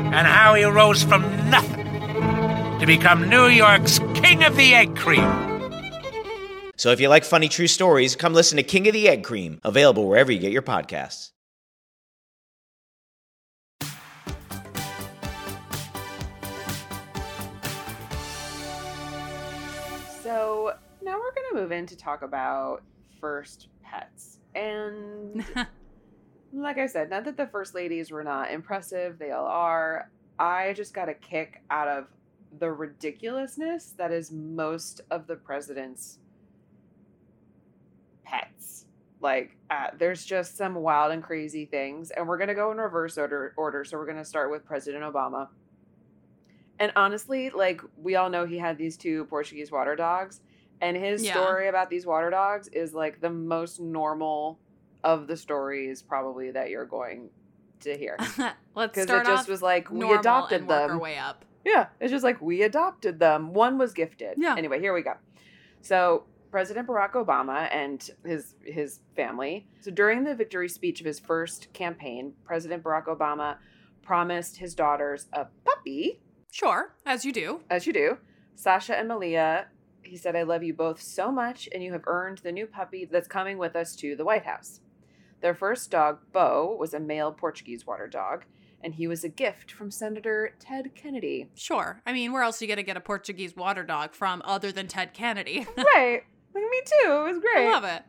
[0.13, 1.87] and how he rose from nothing
[2.79, 5.25] to become New York's King of the Egg Cream.
[6.75, 9.59] So if you like funny true stories, come listen to King of the Egg Cream,
[9.63, 11.31] available wherever you get your podcasts.
[20.23, 22.83] So now we're we're gonna move in to talk about
[23.19, 24.39] first pets.
[24.55, 25.45] And
[26.53, 30.09] like I said, not that the first ladies were not impressive, they all are.
[30.39, 32.07] I just got a kick out of
[32.59, 36.19] the ridiculousness that is most of the president's
[38.25, 38.85] pets.
[39.21, 43.17] Like, uh, there's just some wild and crazy things, and we're gonna go in reverse
[43.17, 43.53] order.
[43.57, 45.49] Order, so we're gonna start with President Obama.
[46.79, 50.41] And honestly, like we all know, he had these two Portuguese water dogs,
[50.81, 51.33] and his Yeah.
[51.33, 54.59] story about these water dogs is like the most normal
[55.03, 57.29] of the stories, probably that you're going
[57.81, 58.17] to hear.
[58.75, 60.99] Let's Because it just off was like we adopted and work them.
[60.99, 61.45] way up.
[61.65, 63.53] Yeah, it's just like we adopted them.
[63.53, 64.35] One was gifted.
[64.37, 64.55] Yeah.
[64.57, 65.13] Anyway, here we go.
[65.81, 69.67] So President Barack Obama and his his family.
[69.79, 73.57] So during the victory speech of his first campaign, President Barack Obama
[74.01, 76.19] promised his daughters a puppy,
[76.51, 77.61] Sure, as you do.
[77.69, 78.17] as you do,
[78.55, 79.67] Sasha and Malia.
[80.03, 83.05] He said, "I love you both so much, and you have earned the new puppy
[83.05, 84.81] that's coming with us to the White House."
[85.41, 88.45] Their first dog, Bo, was a male Portuguese water dog,
[88.83, 91.49] and he was a gift from Senator Ted Kennedy.
[91.55, 92.01] Sure.
[92.05, 94.71] I mean, where else are you going to get a Portuguese water dog from other
[94.71, 95.67] than Ted Kennedy?
[95.77, 96.23] right.
[96.53, 97.11] Like me too.
[97.11, 97.67] It was great.
[97.67, 98.03] I love it.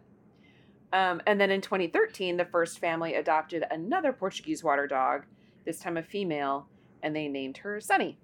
[0.92, 5.24] Um, and then in 2013, the first family adopted another Portuguese water dog,
[5.64, 6.66] this time a female,
[7.02, 8.18] and they named her Sunny.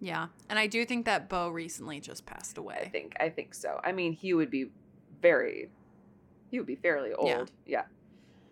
[0.00, 0.28] Yeah.
[0.48, 2.80] And I do think that Bo recently just passed away.
[2.82, 3.80] I think I think so.
[3.84, 4.70] I mean, he would be
[5.20, 5.68] very,
[6.50, 7.50] he would be fairly old.
[7.66, 7.82] Yeah,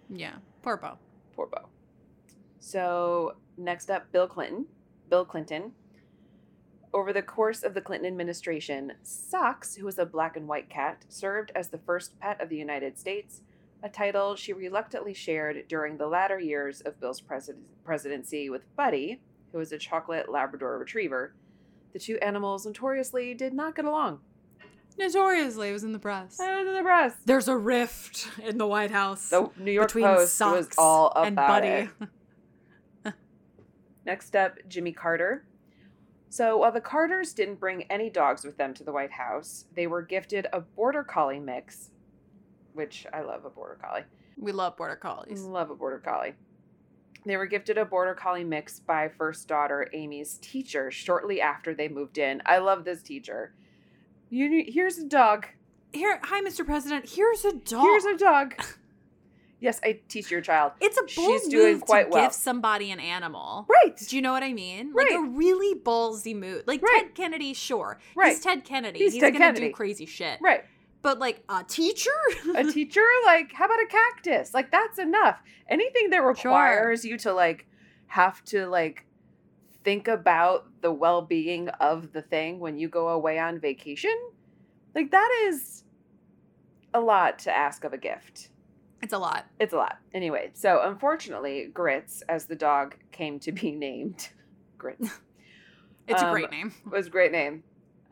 [0.09, 0.35] Yeah.
[0.63, 0.99] Poor Bo.
[1.35, 1.69] poor Bo.
[2.59, 4.67] So next up, Bill Clinton.
[5.09, 5.73] Bill Clinton.
[6.93, 11.05] Over the course of the Clinton administration, Socks, who was a black and white cat,
[11.09, 13.43] served as the first pet of the United States,
[13.83, 19.21] a title she reluctantly shared during the latter years of Bill's presid- presidency with Buddy,
[19.53, 21.35] who was a chocolate Labrador retriever.
[21.93, 24.21] The two animals notoriously did not get along.
[24.99, 26.40] Notoriously, it was in the press.
[26.40, 27.12] I was in the press.
[27.24, 29.28] There's a rift in the White House.
[29.28, 31.90] The New York between Post was all about and Buddy.
[33.05, 33.14] it.
[34.07, 35.44] Next up, Jimmy Carter.
[36.28, 39.86] So while the Carters didn't bring any dogs with them to the White House, they
[39.86, 41.90] were gifted a border collie mix,
[42.72, 44.05] which I love a border collie.
[44.38, 45.42] We love border collies.
[45.42, 46.34] Love a border collie.
[47.24, 51.88] They were gifted a border collie mix by first daughter Amy's teacher shortly after they
[51.88, 52.40] moved in.
[52.47, 53.55] I love this teacher.
[54.31, 55.47] You here's a dog.
[55.93, 56.64] Here, hi, Mr.
[56.64, 57.09] President.
[57.09, 57.83] Here's a dog.
[57.83, 58.55] Here's a dog.
[59.61, 60.72] yes, I teach your child.
[60.81, 62.22] It's a bold She's doing move quite to well.
[62.24, 63.66] give somebody an animal.
[63.68, 63.97] Right.
[63.97, 64.93] Do you know what I mean?
[64.93, 65.31] Like a Right.
[65.33, 66.64] really ballsy move.
[66.66, 67.05] Like Right.
[67.07, 67.99] Ted Kennedy, sure.
[68.14, 68.31] Right.
[68.31, 68.99] He's Ted Kennedy.
[68.99, 69.68] He's He's, Ted gonna Kennedy.
[69.68, 70.39] do crazy shit.
[70.43, 70.64] Right.
[71.03, 72.11] But like a teacher?
[72.55, 77.33] a teacher like how about a cactus like that's enough anything that requires you to
[77.33, 77.66] like
[78.09, 79.06] have to like
[79.87, 84.16] think about the well-being of the thing when you go away on vacation
[84.95, 85.84] like that is
[86.93, 88.49] a lot to ask of a gift
[89.03, 89.47] It's a lot.
[89.61, 94.28] it's a lot anyway so unfortunately grits as the dog came to be named
[94.76, 95.09] grits
[96.09, 96.72] It's a Um, great name.
[96.91, 97.62] was a great name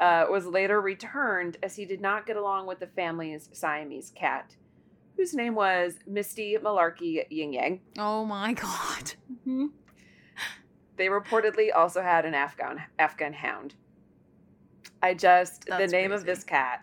[0.01, 4.57] uh, was later returned as he did not get along with the family's Siamese cat,
[5.17, 7.81] whose name was Misty Malarkey Ying Yang.
[7.97, 9.07] Oh my god.
[10.97, 13.75] They reportedly also had an Afghan Afghan hound.
[15.03, 16.83] I just That's the name of this cat,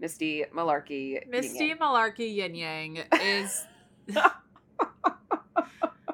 [0.00, 1.12] Misty Malarkey.
[1.12, 1.78] Yin Misty Yang.
[1.78, 3.64] Malarkey Yin Yang is.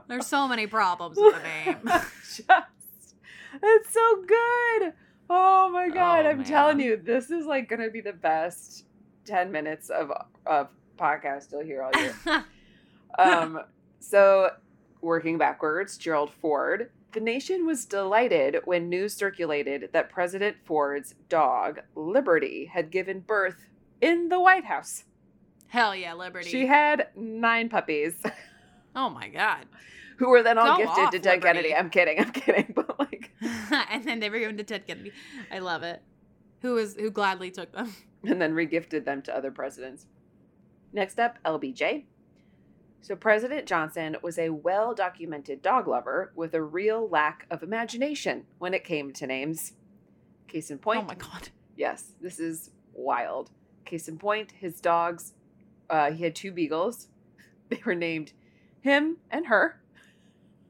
[0.09, 1.79] There's so many problems with the name.
[1.87, 3.15] just,
[3.63, 4.93] it's so good.
[5.31, 6.27] Oh my god!
[6.27, 8.85] Oh, I'm telling you, this is like gonna be the best
[9.25, 10.13] ten minutes of
[10.45, 10.69] of
[10.99, 12.15] podcast you'll hear all year.
[13.19, 13.61] um,
[14.01, 14.51] so
[15.03, 16.91] working backwards, Gerald Ford.
[17.13, 23.67] The nation was delighted when news circulated that President Ford's dog, Liberty, had given birth
[24.01, 25.05] in the White House.
[25.69, 26.49] Hell yeah, Liberty.
[26.49, 28.15] She had nine puppies,
[28.97, 29.67] oh my god.
[30.19, 31.69] who were then all Go gifted off, to Ted Liberty.
[31.69, 31.75] Kennedy.
[31.75, 33.31] I'm kidding, I'm kidding, but like,
[33.91, 35.13] and then they were given to Ted Kennedy.
[35.51, 36.03] I love it.
[36.63, 37.93] Who was who gladly took them.
[38.25, 40.07] and then regifted them to other presidents.
[40.93, 42.05] Next up, LBJ.
[43.03, 48.45] So, President Johnson was a well documented dog lover with a real lack of imagination
[48.59, 49.73] when it came to names.
[50.47, 51.01] Case in point.
[51.03, 51.49] Oh my god.
[51.77, 53.51] Yes, this is wild.
[53.85, 55.33] Case in point, his dogs,
[55.91, 57.09] uh, he had two beagles.
[57.71, 58.35] They were named
[58.83, 59.81] him and her.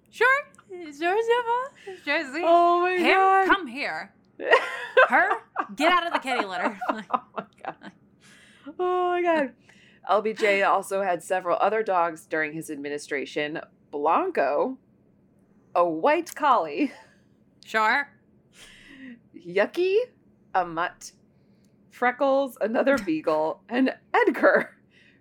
[0.08, 0.28] Sure.
[0.70, 1.16] Sure.
[2.32, 2.42] see?
[2.44, 3.46] Oh my Him, god.
[3.48, 4.12] come here.
[5.08, 5.30] Her,
[5.74, 6.78] get out of the kitty litter.
[6.90, 7.92] oh my god.
[8.78, 9.52] Oh my god.
[10.10, 13.60] LBJ also had several other dogs during his administration.
[13.90, 14.78] Blanco,
[15.74, 16.92] a white collie,
[17.64, 18.08] sure.
[19.36, 19.96] Yucky,
[20.54, 21.12] a mutt,
[21.90, 24.76] Freckles, another beagle, and Edgar,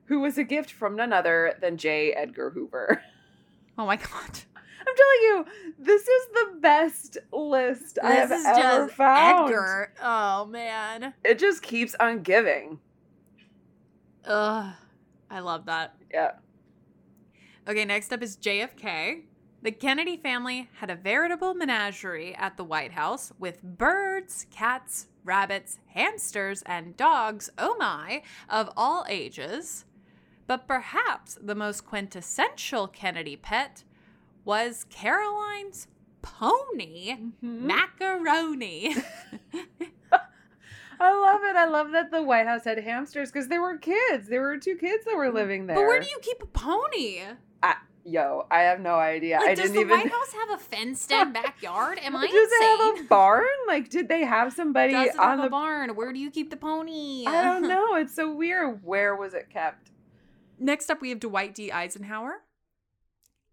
[0.05, 2.13] who was a gift from none other than J.
[2.13, 3.01] Edgar Hoover.
[3.77, 4.39] Oh my god.
[4.87, 5.45] I'm telling you,
[5.79, 9.49] this is the best list I have is ever just found.
[9.49, 9.93] Edgar.
[10.03, 11.13] Oh man.
[11.23, 12.79] It just keeps on giving.
[14.25, 14.73] Ugh.
[15.29, 15.95] I love that.
[16.13, 16.31] Yeah.
[17.67, 19.21] Okay, next up is JFK.
[19.63, 25.77] The Kennedy family had a veritable menagerie at the White House with birds, cats, rabbits,
[25.87, 29.85] hamsters, and dogs, oh my, of all ages.
[30.47, 33.83] But perhaps the most quintessential Kennedy pet
[34.43, 35.87] was Caroline's
[36.23, 37.67] pony, mm-hmm.
[37.67, 38.95] Macaroni.
[41.01, 41.55] I love it.
[41.55, 44.27] I love that the White House had hamsters because there were kids.
[44.27, 45.75] There were two kids that were living there.
[45.75, 47.21] But where do you keep a pony?
[47.63, 47.75] I,
[48.05, 49.37] yo, I have no idea.
[49.39, 49.97] Like, I does didn't the even.
[49.97, 51.97] White House have a fenced-in backyard?
[52.03, 53.45] Am I Does it have a barn?
[53.67, 55.95] Like, did they have somebody Does it on have the a barn?
[55.95, 57.25] Where do you keep the pony?
[57.27, 57.95] I don't know.
[57.95, 58.81] It's so weird.
[58.83, 59.89] Where was it kept?
[60.59, 61.71] Next up, we have Dwight D.
[61.71, 62.43] Eisenhower.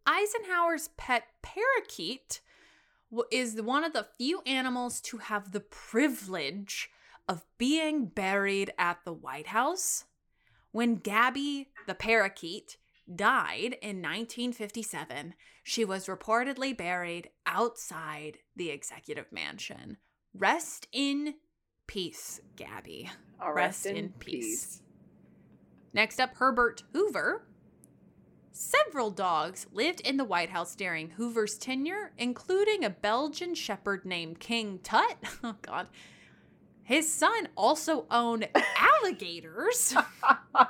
[0.06, 2.40] Eisenhower's pet parakeet
[3.32, 6.90] is one of the few animals to have the privilege
[7.28, 10.04] of being buried at the White House.
[10.72, 12.76] When Gabby the parakeet
[13.14, 19.96] died in 1957, she was reportedly buried outside the executive mansion.
[20.34, 21.34] Rest in
[21.86, 23.10] peace, Gabby.
[23.40, 24.82] Oh, rest, in, peace.
[25.92, 27.44] Next up, Herbert Hoover.
[28.52, 34.40] Several dogs lived in the White House during Hoover's tenure, including a Belgian shepherd named
[34.40, 35.16] King Tut.
[35.44, 35.88] Oh, God.
[36.88, 39.94] His son also owned alligators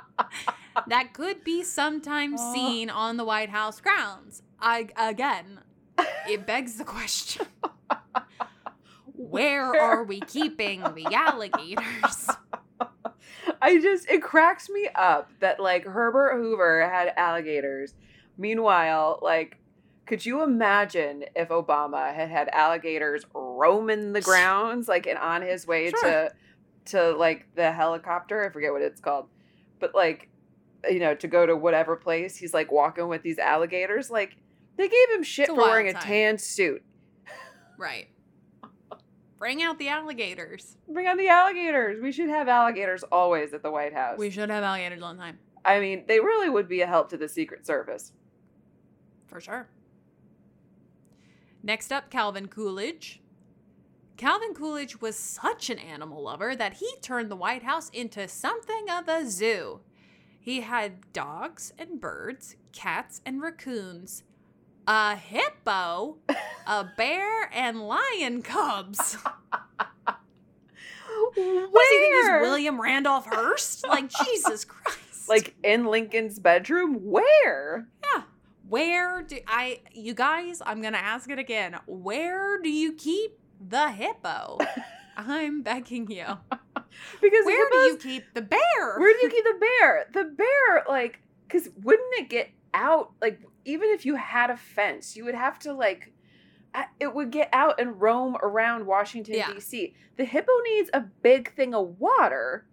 [0.87, 4.41] that could be sometimes seen on the White House grounds.
[4.59, 5.61] I, again,
[6.27, 7.47] it begs the question
[9.15, 12.29] where are we keeping the alligators?
[13.61, 17.93] I just it cracks me up that like Herbert Hoover had alligators.
[18.37, 19.58] Meanwhile, like
[20.09, 25.67] could you imagine if Obama had had alligators roaming the grounds like and on his
[25.67, 26.01] way Sure.
[26.01, 26.31] to
[26.85, 29.27] to like the helicopter, I forget what it's called.
[29.79, 30.29] But like
[30.89, 34.35] you know, to go to whatever place, he's like walking with these alligators like
[34.77, 36.81] they gave him shit for wearing a tan suit.
[37.77, 38.07] Right.
[39.37, 40.75] Bring out the alligators.
[40.87, 42.01] Bring on the alligators.
[42.01, 44.17] We should have alligators always at the White House.
[44.17, 45.37] We should have alligators all the time.
[45.63, 48.11] I mean, they really would be a help to the Secret Service.
[49.27, 49.67] For sure.
[51.61, 53.21] Next up, Calvin Coolidge.
[54.17, 58.89] Calvin Coolidge was such an animal lover that he turned the White House into something
[58.89, 59.79] of a zoo.
[60.39, 64.23] He had dogs and birds, cats and raccoons,
[64.87, 66.17] a hippo,
[66.65, 69.17] a bear, and lion cubs.
[71.35, 73.85] What does he think is William Randolph Hearst?
[73.87, 75.27] Like, Jesus Christ.
[75.27, 76.95] Like in Lincoln's bedroom?
[77.03, 77.87] Where?
[78.03, 78.23] Yeah.
[78.69, 81.75] Where do I, you guys, I'm going to ask it again.
[81.87, 84.59] Where do you keep the hippo?
[85.17, 86.25] I'm begging you.
[87.21, 88.97] Because Where do you keep the bear?
[88.97, 90.07] Where do you keep the bear?
[90.11, 93.11] The bear, like, because wouldn't it get out?
[93.21, 96.11] Like, even if you had a fence, you would have to, like,
[96.99, 99.53] it would get out and roam around Washington, Yeah.
[99.53, 99.93] D.C.
[100.17, 102.65] The hippo needs a big thing of water.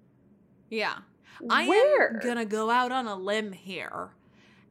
[0.70, 0.97] Yeah.
[1.49, 2.14] I Where?
[2.14, 4.11] am going to go out on a limb here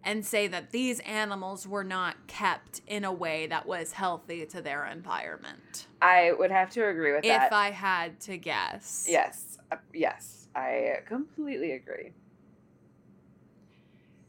[0.05, 4.61] and say that these animals were not kept in a way that was healthy to
[4.61, 5.87] their environment.
[6.01, 7.47] I would have to agree with that.
[7.47, 9.07] If I had to guess.
[9.09, 9.57] Yes.
[9.71, 10.47] Uh, Yes.
[10.55, 12.13] I completely agree.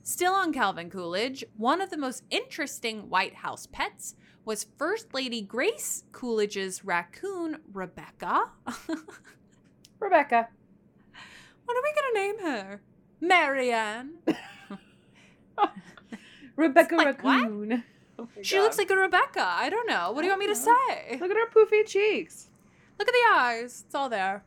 [0.02, 4.14] Still on Calvin Coolidge, one of the most interesting White House pets
[4.44, 8.50] was First Lady Grace Coolidge's raccoon, Rebecca.
[10.00, 10.48] Rebecca.
[11.64, 12.80] What are we going to name her?
[13.20, 14.14] Marianne.
[16.56, 17.18] Rebecca Like.
[17.22, 17.84] Raccoon.
[18.18, 18.62] Oh She God.
[18.62, 19.44] looks like a Rebecca.
[19.46, 20.10] I don't know.
[20.12, 21.18] What do you want me to say?
[21.20, 22.48] Look at her poofy cheeks.
[22.98, 23.84] Look at the eyes.
[23.86, 24.42] It's all there.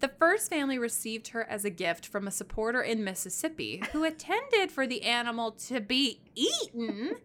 [0.00, 4.70] The first family received her as a gift from a supporter in Mississippi who attended
[4.70, 7.16] for the animal to be eaten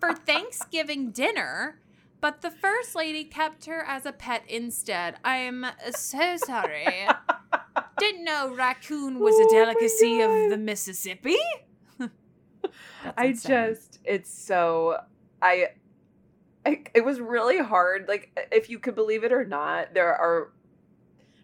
[0.00, 1.78] for Thanksgiving dinner,
[2.20, 5.16] but the first lady kept her as a pet instead.
[5.24, 7.06] I'm so sorry.
[7.98, 11.36] Didn't know raccoon was Oh a delicacy of the Mississippi.
[13.04, 13.50] That's I insane.
[13.50, 14.98] just it's so
[15.40, 15.68] I,
[16.66, 20.52] I it was really hard like if you could believe it or not there are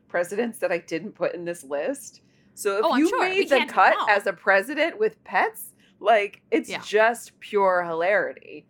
[0.09, 2.21] presidents that I didn't put in this list.
[2.55, 3.21] So if Oh, you sure.
[3.21, 4.07] We made the cut know.
[4.09, 6.81] as a president with pets, like it's Yeah.
[6.85, 8.67] just pure hilarity.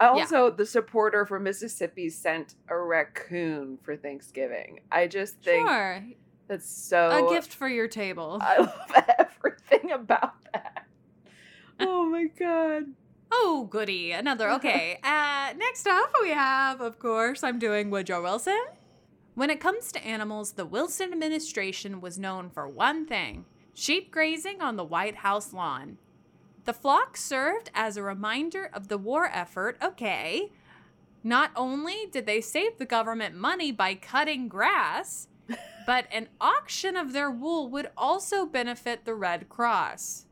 [0.00, 4.80] Also, the supporter from Mississippi sent a raccoon for Thanksgiving.
[4.90, 6.04] I just think Sure.
[6.48, 8.38] That's so A gift for your table.
[8.42, 10.81] I love everything about that.
[12.22, 12.84] Oh my god.
[13.32, 14.12] Oh, goody.
[14.12, 14.50] Another.
[14.52, 14.98] Okay.
[15.02, 18.60] uh, next up, we have, of course, I'm doing Woodrow Wilson.
[19.34, 24.60] When it comes to animals, the Wilson administration was known for one thing sheep grazing
[24.60, 25.98] on the White House lawn.
[26.64, 30.52] The flock served as a reminder of the war effort, okay.
[31.24, 35.26] Not only did they save the government money by cutting grass,
[35.86, 40.26] but an auction of their wool would also benefit the Red Cross.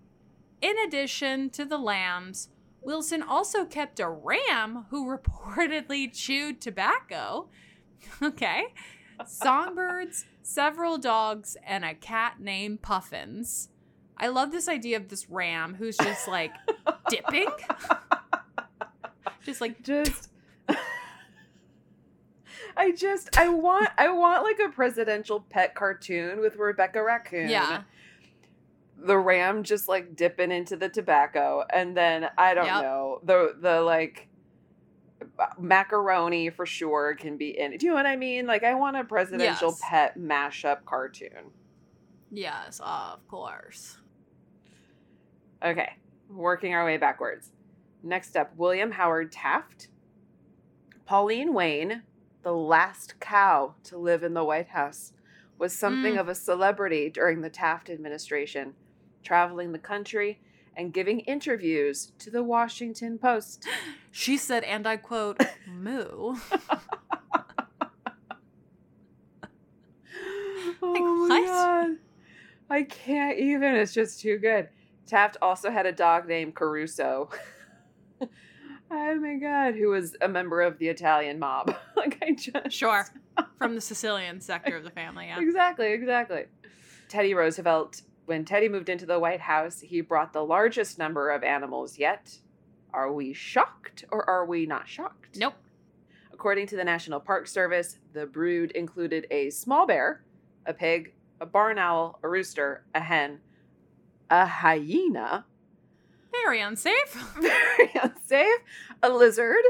[0.61, 2.49] In addition to the lambs,
[2.83, 7.49] Wilson also kept a ram who reportedly chewed tobacco.
[8.23, 8.73] Okay.
[9.27, 13.69] Songbirds, several dogs, and a cat named Puffins.
[14.17, 16.53] I love this idea of this ram who's just like
[17.11, 17.49] dipping.
[19.45, 20.31] just like just
[22.77, 27.49] I just I want I want like a presidential pet cartoon with Rebecca Raccoon.
[27.51, 27.83] Yeah.
[29.03, 32.83] The ram just like dipping into the tobacco and then I don't Yep.
[32.83, 33.21] know.
[33.23, 34.29] The the like
[35.59, 37.81] macaroni for sure can be in it.
[37.81, 38.47] Do you know what I mean?
[38.47, 39.81] Like I want a presidential Yes.
[39.83, 41.53] pet mashup cartoon.
[42.31, 43.99] Yes, of course.
[45.63, 45.91] Okay,
[46.29, 47.53] working our way backwards.
[48.03, 49.89] Next up, William Howard Taft.
[51.05, 52.03] Pauline Wayne,
[52.43, 55.13] the last cow to live in the White House,
[55.59, 56.21] was something Mm.
[56.21, 58.75] of a celebrity during the Taft administration,
[59.23, 60.41] traveling the country
[60.77, 63.67] and giving interviews to the Washington Post.
[64.13, 65.95] She said, and I quote, moo.
[70.83, 71.91] oh my god.
[72.69, 73.77] I can't even.
[73.77, 74.69] It's just too good.
[75.07, 77.31] Taft also had a dog named Caruso.
[78.21, 81.75] oh my god, who was a member of the Italian mob.
[81.97, 83.07] like I just Sure.
[83.59, 85.41] From the Sicilian sector of the family, yeah.
[85.41, 86.45] Exactly, exactly.
[87.09, 91.43] Teddy Roosevelt, when Teddy moved into the White House, he brought the largest number of
[91.43, 92.39] animals yet.
[92.95, 95.37] Are we shocked or are we not shocked?
[95.37, 95.55] Nope.
[96.33, 100.23] According to the National Park Service, the brood included a small bear,
[100.65, 103.41] a pig, a barn owl, a rooster, a hen,
[104.31, 105.45] a hyena,
[106.31, 107.13] Very unsafe.
[107.41, 108.61] very unsafe,
[109.03, 109.65] a lizard,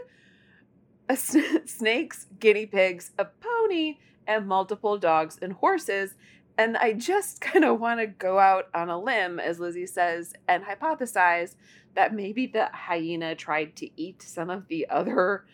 [1.09, 3.97] a sn- snakes, guinea pigs, a pony,
[4.27, 6.15] and multiple dogs and horses.
[6.61, 10.35] And I just kind of want to go out on a limb, as Lizzie says,
[10.47, 11.55] and hypothesize
[11.95, 15.47] that maybe the hyena tried to eat some of the other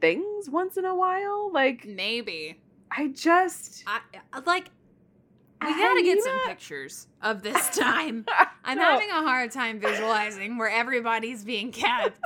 [0.00, 1.50] things once in a while.
[1.52, 2.60] Like, Maybe.
[2.90, 3.82] I just.
[3.86, 4.00] I
[4.32, 4.68] uh, like
[5.62, 8.24] A we gotta get some pictures of this time.
[8.64, 8.84] I'm No.
[8.84, 12.18] having a hard time visualizing where everybody's being kept.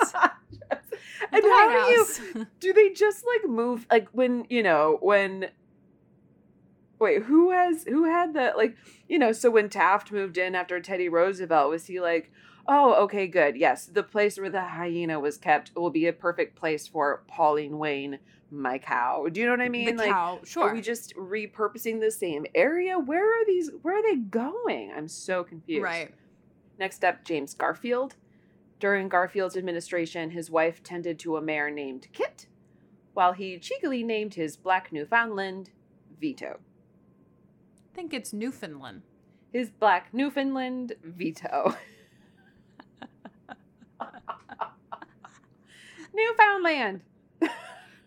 [1.32, 5.49] And how do you do they just like move like when you know when
[6.99, 8.77] wait who has who had the like
[9.09, 12.31] you know so when taft moved in after teddy roosevelt was he like
[12.69, 16.57] oh okay good yes the place where the hyena was kept will be a perfect
[16.57, 18.19] place for pauline wayne
[18.51, 22.01] my cow do you know what i mean the like cow, are we just repurposing
[22.01, 26.15] the same area where are these where are they going i'm so confused Right.
[26.79, 28.17] Next up, James Garfield.
[28.79, 32.47] During Garfield's administration, his wife tended to a mare named Kit,
[33.15, 35.71] while he cheekily named his black Newfoundland
[36.21, 36.61] Veto.
[37.97, 39.01] I think it's Newfoundland.
[39.55, 41.75] His black Newfoundland veto.
[46.15, 47.01] Newfoundland.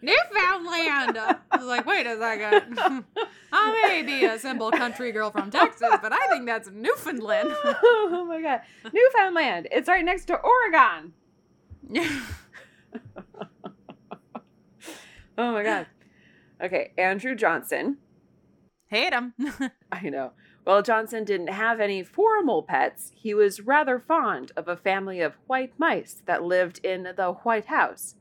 [0.03, 1.17] Newfoundland.
[1.17, 2.77] I was like, wait a second.
[3.51, 7.49] I may be a simple country girl from Texas, but I think that's Newfoundland.
[7.63, 8.61] oh my god.
[8.93, 9.69] Newfoundland.
[9.71, 11.13] It's right next to Oregon.
[15.35, 15.87] Oh my god.
[16.61, 17.97] Okay, Andrew Johnson.
[18.89, 19.33] Hate him.
[19.91, 20.31] I know.
[20.65, 23.11] Well, Johnson didn't have any formal pets.
[23.15, 27.65] He was rather fond of a family of white mice that lived in the White
[27.65, 28.15] House.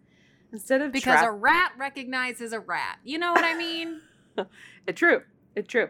[0.52, 2.98] Instead of because a rat recognizes a rat.
[3.04, 4.00] You know what I mean?
[4.86, 5.22] It true.
[5.56, 5.88] It true.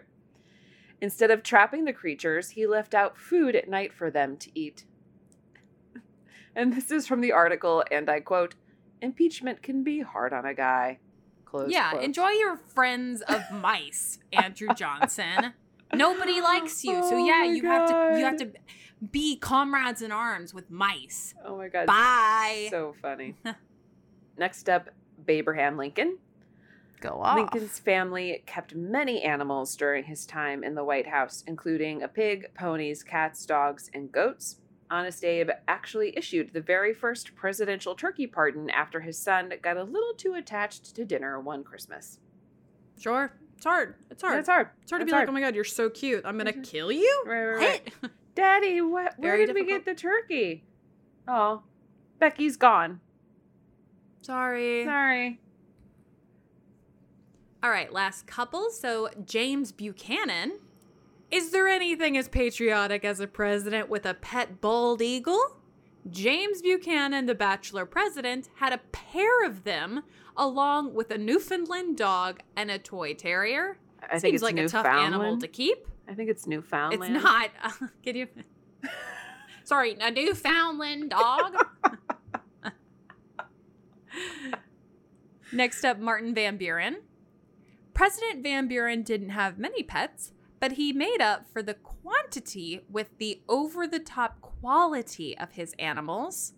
[1.02, 4.86] Instead of trapping the creatures, he left out food at night for them to eat.
[6.56, 8.54] And this is from the article, and I quote,
[9.02, 10.98] impeachment can be hard on a guy.
[11.48, 12.04] Close yeah, quote.
[12.04, 15.54] enjoy your friends of mice, Andrew Johnson.
[15.94, 18.50] Nobody likes you, so Oh yeah, my you have to you have to
[19.10, 21.34] be comrades in arms with mice.
[21.42, 21.86] Oh my god.
[21.86, 22.68] Bye.
[22.70, 23.34] So funny.
[24.36, 24.90] Next up,
[25.26, 26.18] Abraham Lincoln.
[27.00, 27.36] Go off.
[27.38, 32.52] Lincoln's family kept many animals during his time in the White House, including a pig,
[32.54, 34.56] ponies, cats, dogs, and goats.
[34.90, 39.82] Honest Abe actually issued the very first presidential turkey pardon after his son got a
[39.82, 42.20] little too attached to dinner one Christmas.
[42.98, 43.32] Sure.
[43.56, 43.96] It's hard.
[44.10, 44.38] It's hard.
[44.38, 44.68] It's hard.
[44.82, 46.24] It's hard to It's be like, oh my god, you're so cute.
[46.24, 46.62] I'm gonna mm-hmm.
[46.62, 47.24] kill you.
[47.26, 48.10] Right, right, right.
[48.34, 50.64] Daddy, what, where Very did we get the turkey?
[51.26, 51.62] Oh,
[52.20, 53.00] Becky's gone.
[54.22, 54.84] Sorry.
[54.84, 55.40] Sorry.
[57.62, 58.70] All right, last couple.
[58.70, 60.52] So James Buchanan.
[61.30, 65.56] Is there anything as patriotic as a president with a pet bald eagle?
[66.10, 70.04] James Buchanan, the bachelor president, had a pair of them
[70.36, 73.78] along with a Newfoundland dog and a toy terrier.
[74.02, 75.86] I think Seems it's like a tough animal to keep.
[76.08, 77.16] I think it's Newfoundland.
[77.16, 77.50] It's not.
[78.02, 78.26] can you?
[79.64, 81.66] Sorry, a Newfoundland dog.
[85.52, 87.02] Next up, Martin Van Buren.
[87.92, 93.18] President Van Buren didn't have many pets, but he made up for the quantity with
[93.18, 96.54] the over the top quality of his animals.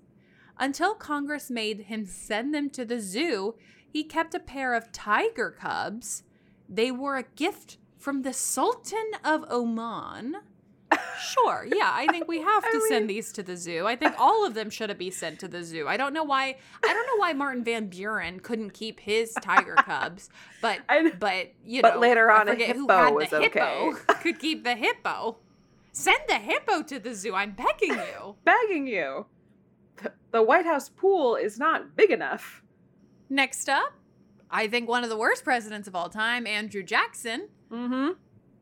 [0.59, 3.55] Until Congress made him send them to the zoo,
[3.88, 6.22] he kept a pair of tiger cubs.
[6.68, 10.36] They were a gift from the Sultan of Oman.
[11.20, 13.86] Sure, yeah, I think we have to send these to the zoo.
[13.86, 15.86] I think all of them should be sent to the zoo.
[15.86, 16.57] I don't know why.
[16.82, 20.28] I don't know why Martin Van Buren couldn't keep his tiger cubs,
[20.61, 20.80] but
[21.20, 24.14] but you But know, later on, a forget who had was the hippo okay.
[24.22, 25.36] could keep the hippo.
[25.93, 27.34] Send the hippo to the zoo.
[27.34, 28.36] I'm begging you.
[28.45, 29.26] Begging you.
[30.03, 32.62] The, the White House pool is not big enough.
[33.28, 33.93] Next up,
[34.51, 37.49] I think one of the worst presidents of all time, Andrew Jackson.
[37.70, 38.12] Mm-hmm.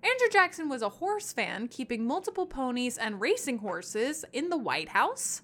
[0.02, 4.90] Andrew Jackson was a horse fan, keeping multiple ponies and racing horses in the White
[4.90, 5.42] House.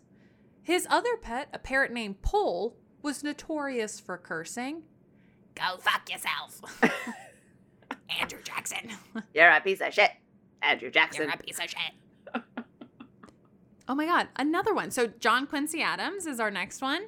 [0.62, 4.82] His other pet, a parrot named Poll, was notorious for cursing.
[5.54, 6.82] Go fuck yourself.
[8.20, 8.90] Andrew Jackson.
[9.34, 10.10] You're a piece of shit,
[10.62, 11.24] Andrew Jackson.
[11.24, 12.44] You're a piece of shit.
[13.88, 14.90] oh my god, another one.
[14.90, 17.06] So John Quincy Adams is our next one.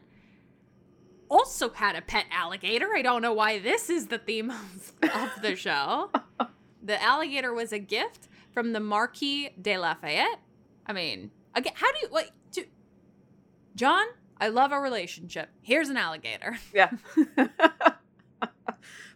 [1.29, 2.95] Also had a pet alligator.
[2.95, 6.11] I don't know why this is the theme of, of the show.
[6.87, 10.41] the alligator was a gift from the Marquis de Lafayette.
[10.87, 12.21] I mean, again, how do you?
[12.53, 12.65] Do,
[13.75, 14.07] John,
[14.41, 15.51] I love our relationship.
[15.63, 16.59] Here's an alligator.
[16.73, 16.91] Yeah.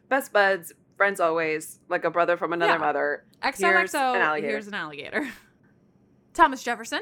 [0.09, 2.79] Best buds, friends always, like a brother from another Yeah.
[2.79, 3.25] mother.
[3.43, 3.57] Here's
[3.93, 4.51] XOXO, an alligator.
[4.53, 5.29] here's an alligator.
[6.35, 7.01] Thomas Jefferson.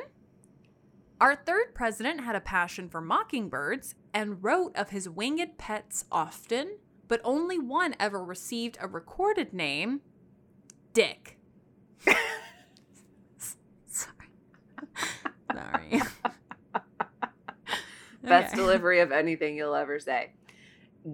[1.20, 6.76] Our third president had a passion for mockingbirds and wrote of his winged pets often,
[7.08, 10.02] but only one ever received a recorded name
[10.93, 11.39] Dick.
[15.53, 16.03] Sorry.
[18.22, 18.57] Best Okay.
[18.57, 20.32] delivery of anything you'll ever say.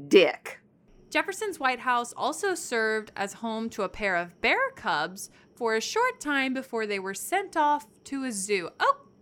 [0.09, 0.61] Dick.
[1.11, 5.81] Jefferson's White House also served as home to a pair of bear cubs for a
[5.81, 8.69] short time before they were sent off to a zoo.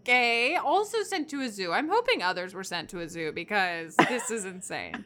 [0.00, 1.72] Okay, also sent to a zoo.
[1.72, 5.04] I'm hoping others were sent to a zoo because this is insane.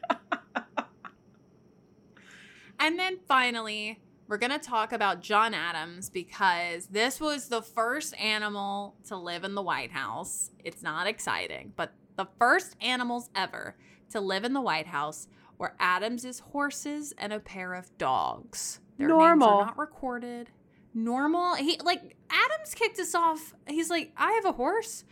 [2.79, 8.15] and then finally, we're going to talk about John Adams because this was the first
[8.19, 10.51] animal to live in the White House.
[10.63, 13.75] It's not exciting, but the first animals ever
[14.09, 18.79] to live in the White House were Adams's horses and a pair of dogs.
[18.97, 20.49] Their names are not recorded.
[20.93, 21.55] Normal.
[21.55, 23.53] He like Adams kicked us off.
[23.67, 25.03] He's like, I have a horse,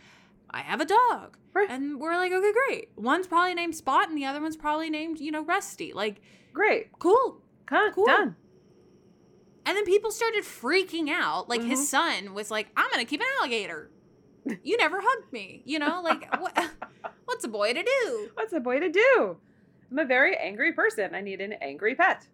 [0.50, 1.36] I have a dog,
[1.68, 2.90] and we're like, okay, great.
[2.96, 5.92] One's probably named Spot, and the other one's probably named, you know, Rusty.
[5.92, 6.20] Like,
[6.52, 8.06] great, cool, Huh, cool.
[8.06, 8.36] Done.
[9.66, 11.48] And then people started freaking out.
[11.48, 11.68] Like Mhm.
[11.70, 13.90] his son was like, "I'm gonna keep an alligator."
[14.62, 16.00] You never hugged me, you know.
[16.02, 16.56] Like, what,
[17.24, 18.30] what's a boy to do?
[18.34, 19.36] What's a boy to do?
[19.90, 21.14] I'm a very angry person.
[21.14, 22.28] I need an angry pet.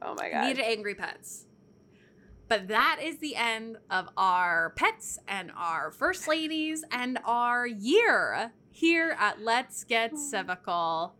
[0.00, 0.44] Oh my god.
[0.46, 1.46] Need angry pets.
[2.46, 8.52] But that is the end of our pets and our first ladies and our year
[8.70, 11.12] here at Let's Get Civical.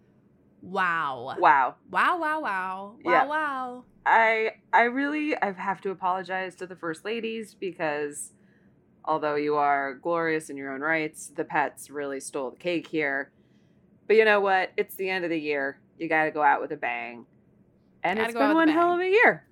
[0.62, 1.36] Wow.
[1.38, 1.76] Wow.
[1.90, 2.96] Wow, wow, wow.
[3.04, 3.26] Wow, Yeah.
[3.26, 3.84] wow.
[4.06, 8.32] I I really I have to apologize to the first ladies because
[9.04, 13.30] although you are glorious in your own rights, the pets really stole the cake here.
[14.06, 14.72] But you know what?
[14.76, 15.80] It's the end of the year.
[15.98, 17.26] You got to go out with a bang.
[18.02, 19.44] And Gotta it's been one hell of a year.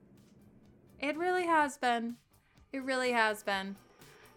[0.98, 2.16] It really has been.
[2.72, 3.76] It really has been.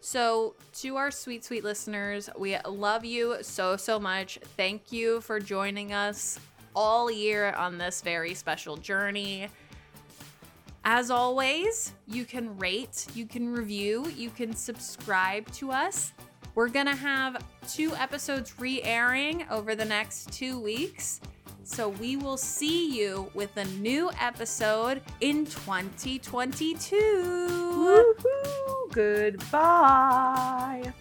[0.01, 4.39] So, to our sweet, sweet listeners, we love you so, so much.
[4.57, 6.39] Thank you for joining us
[6.75, 9.47] all year on this very special journey.
[10.85, 16.13] As always, you can rate, you can review, you can subscribe to us.
[16.55, 21.21] We're going to have two episodes re airing over the next two weeks.
[21.63, 28.15] So we will see you with a new episode in 2022.
[28.15, 28.91] Woohoo!
[28.91, 30.91] Goodbye.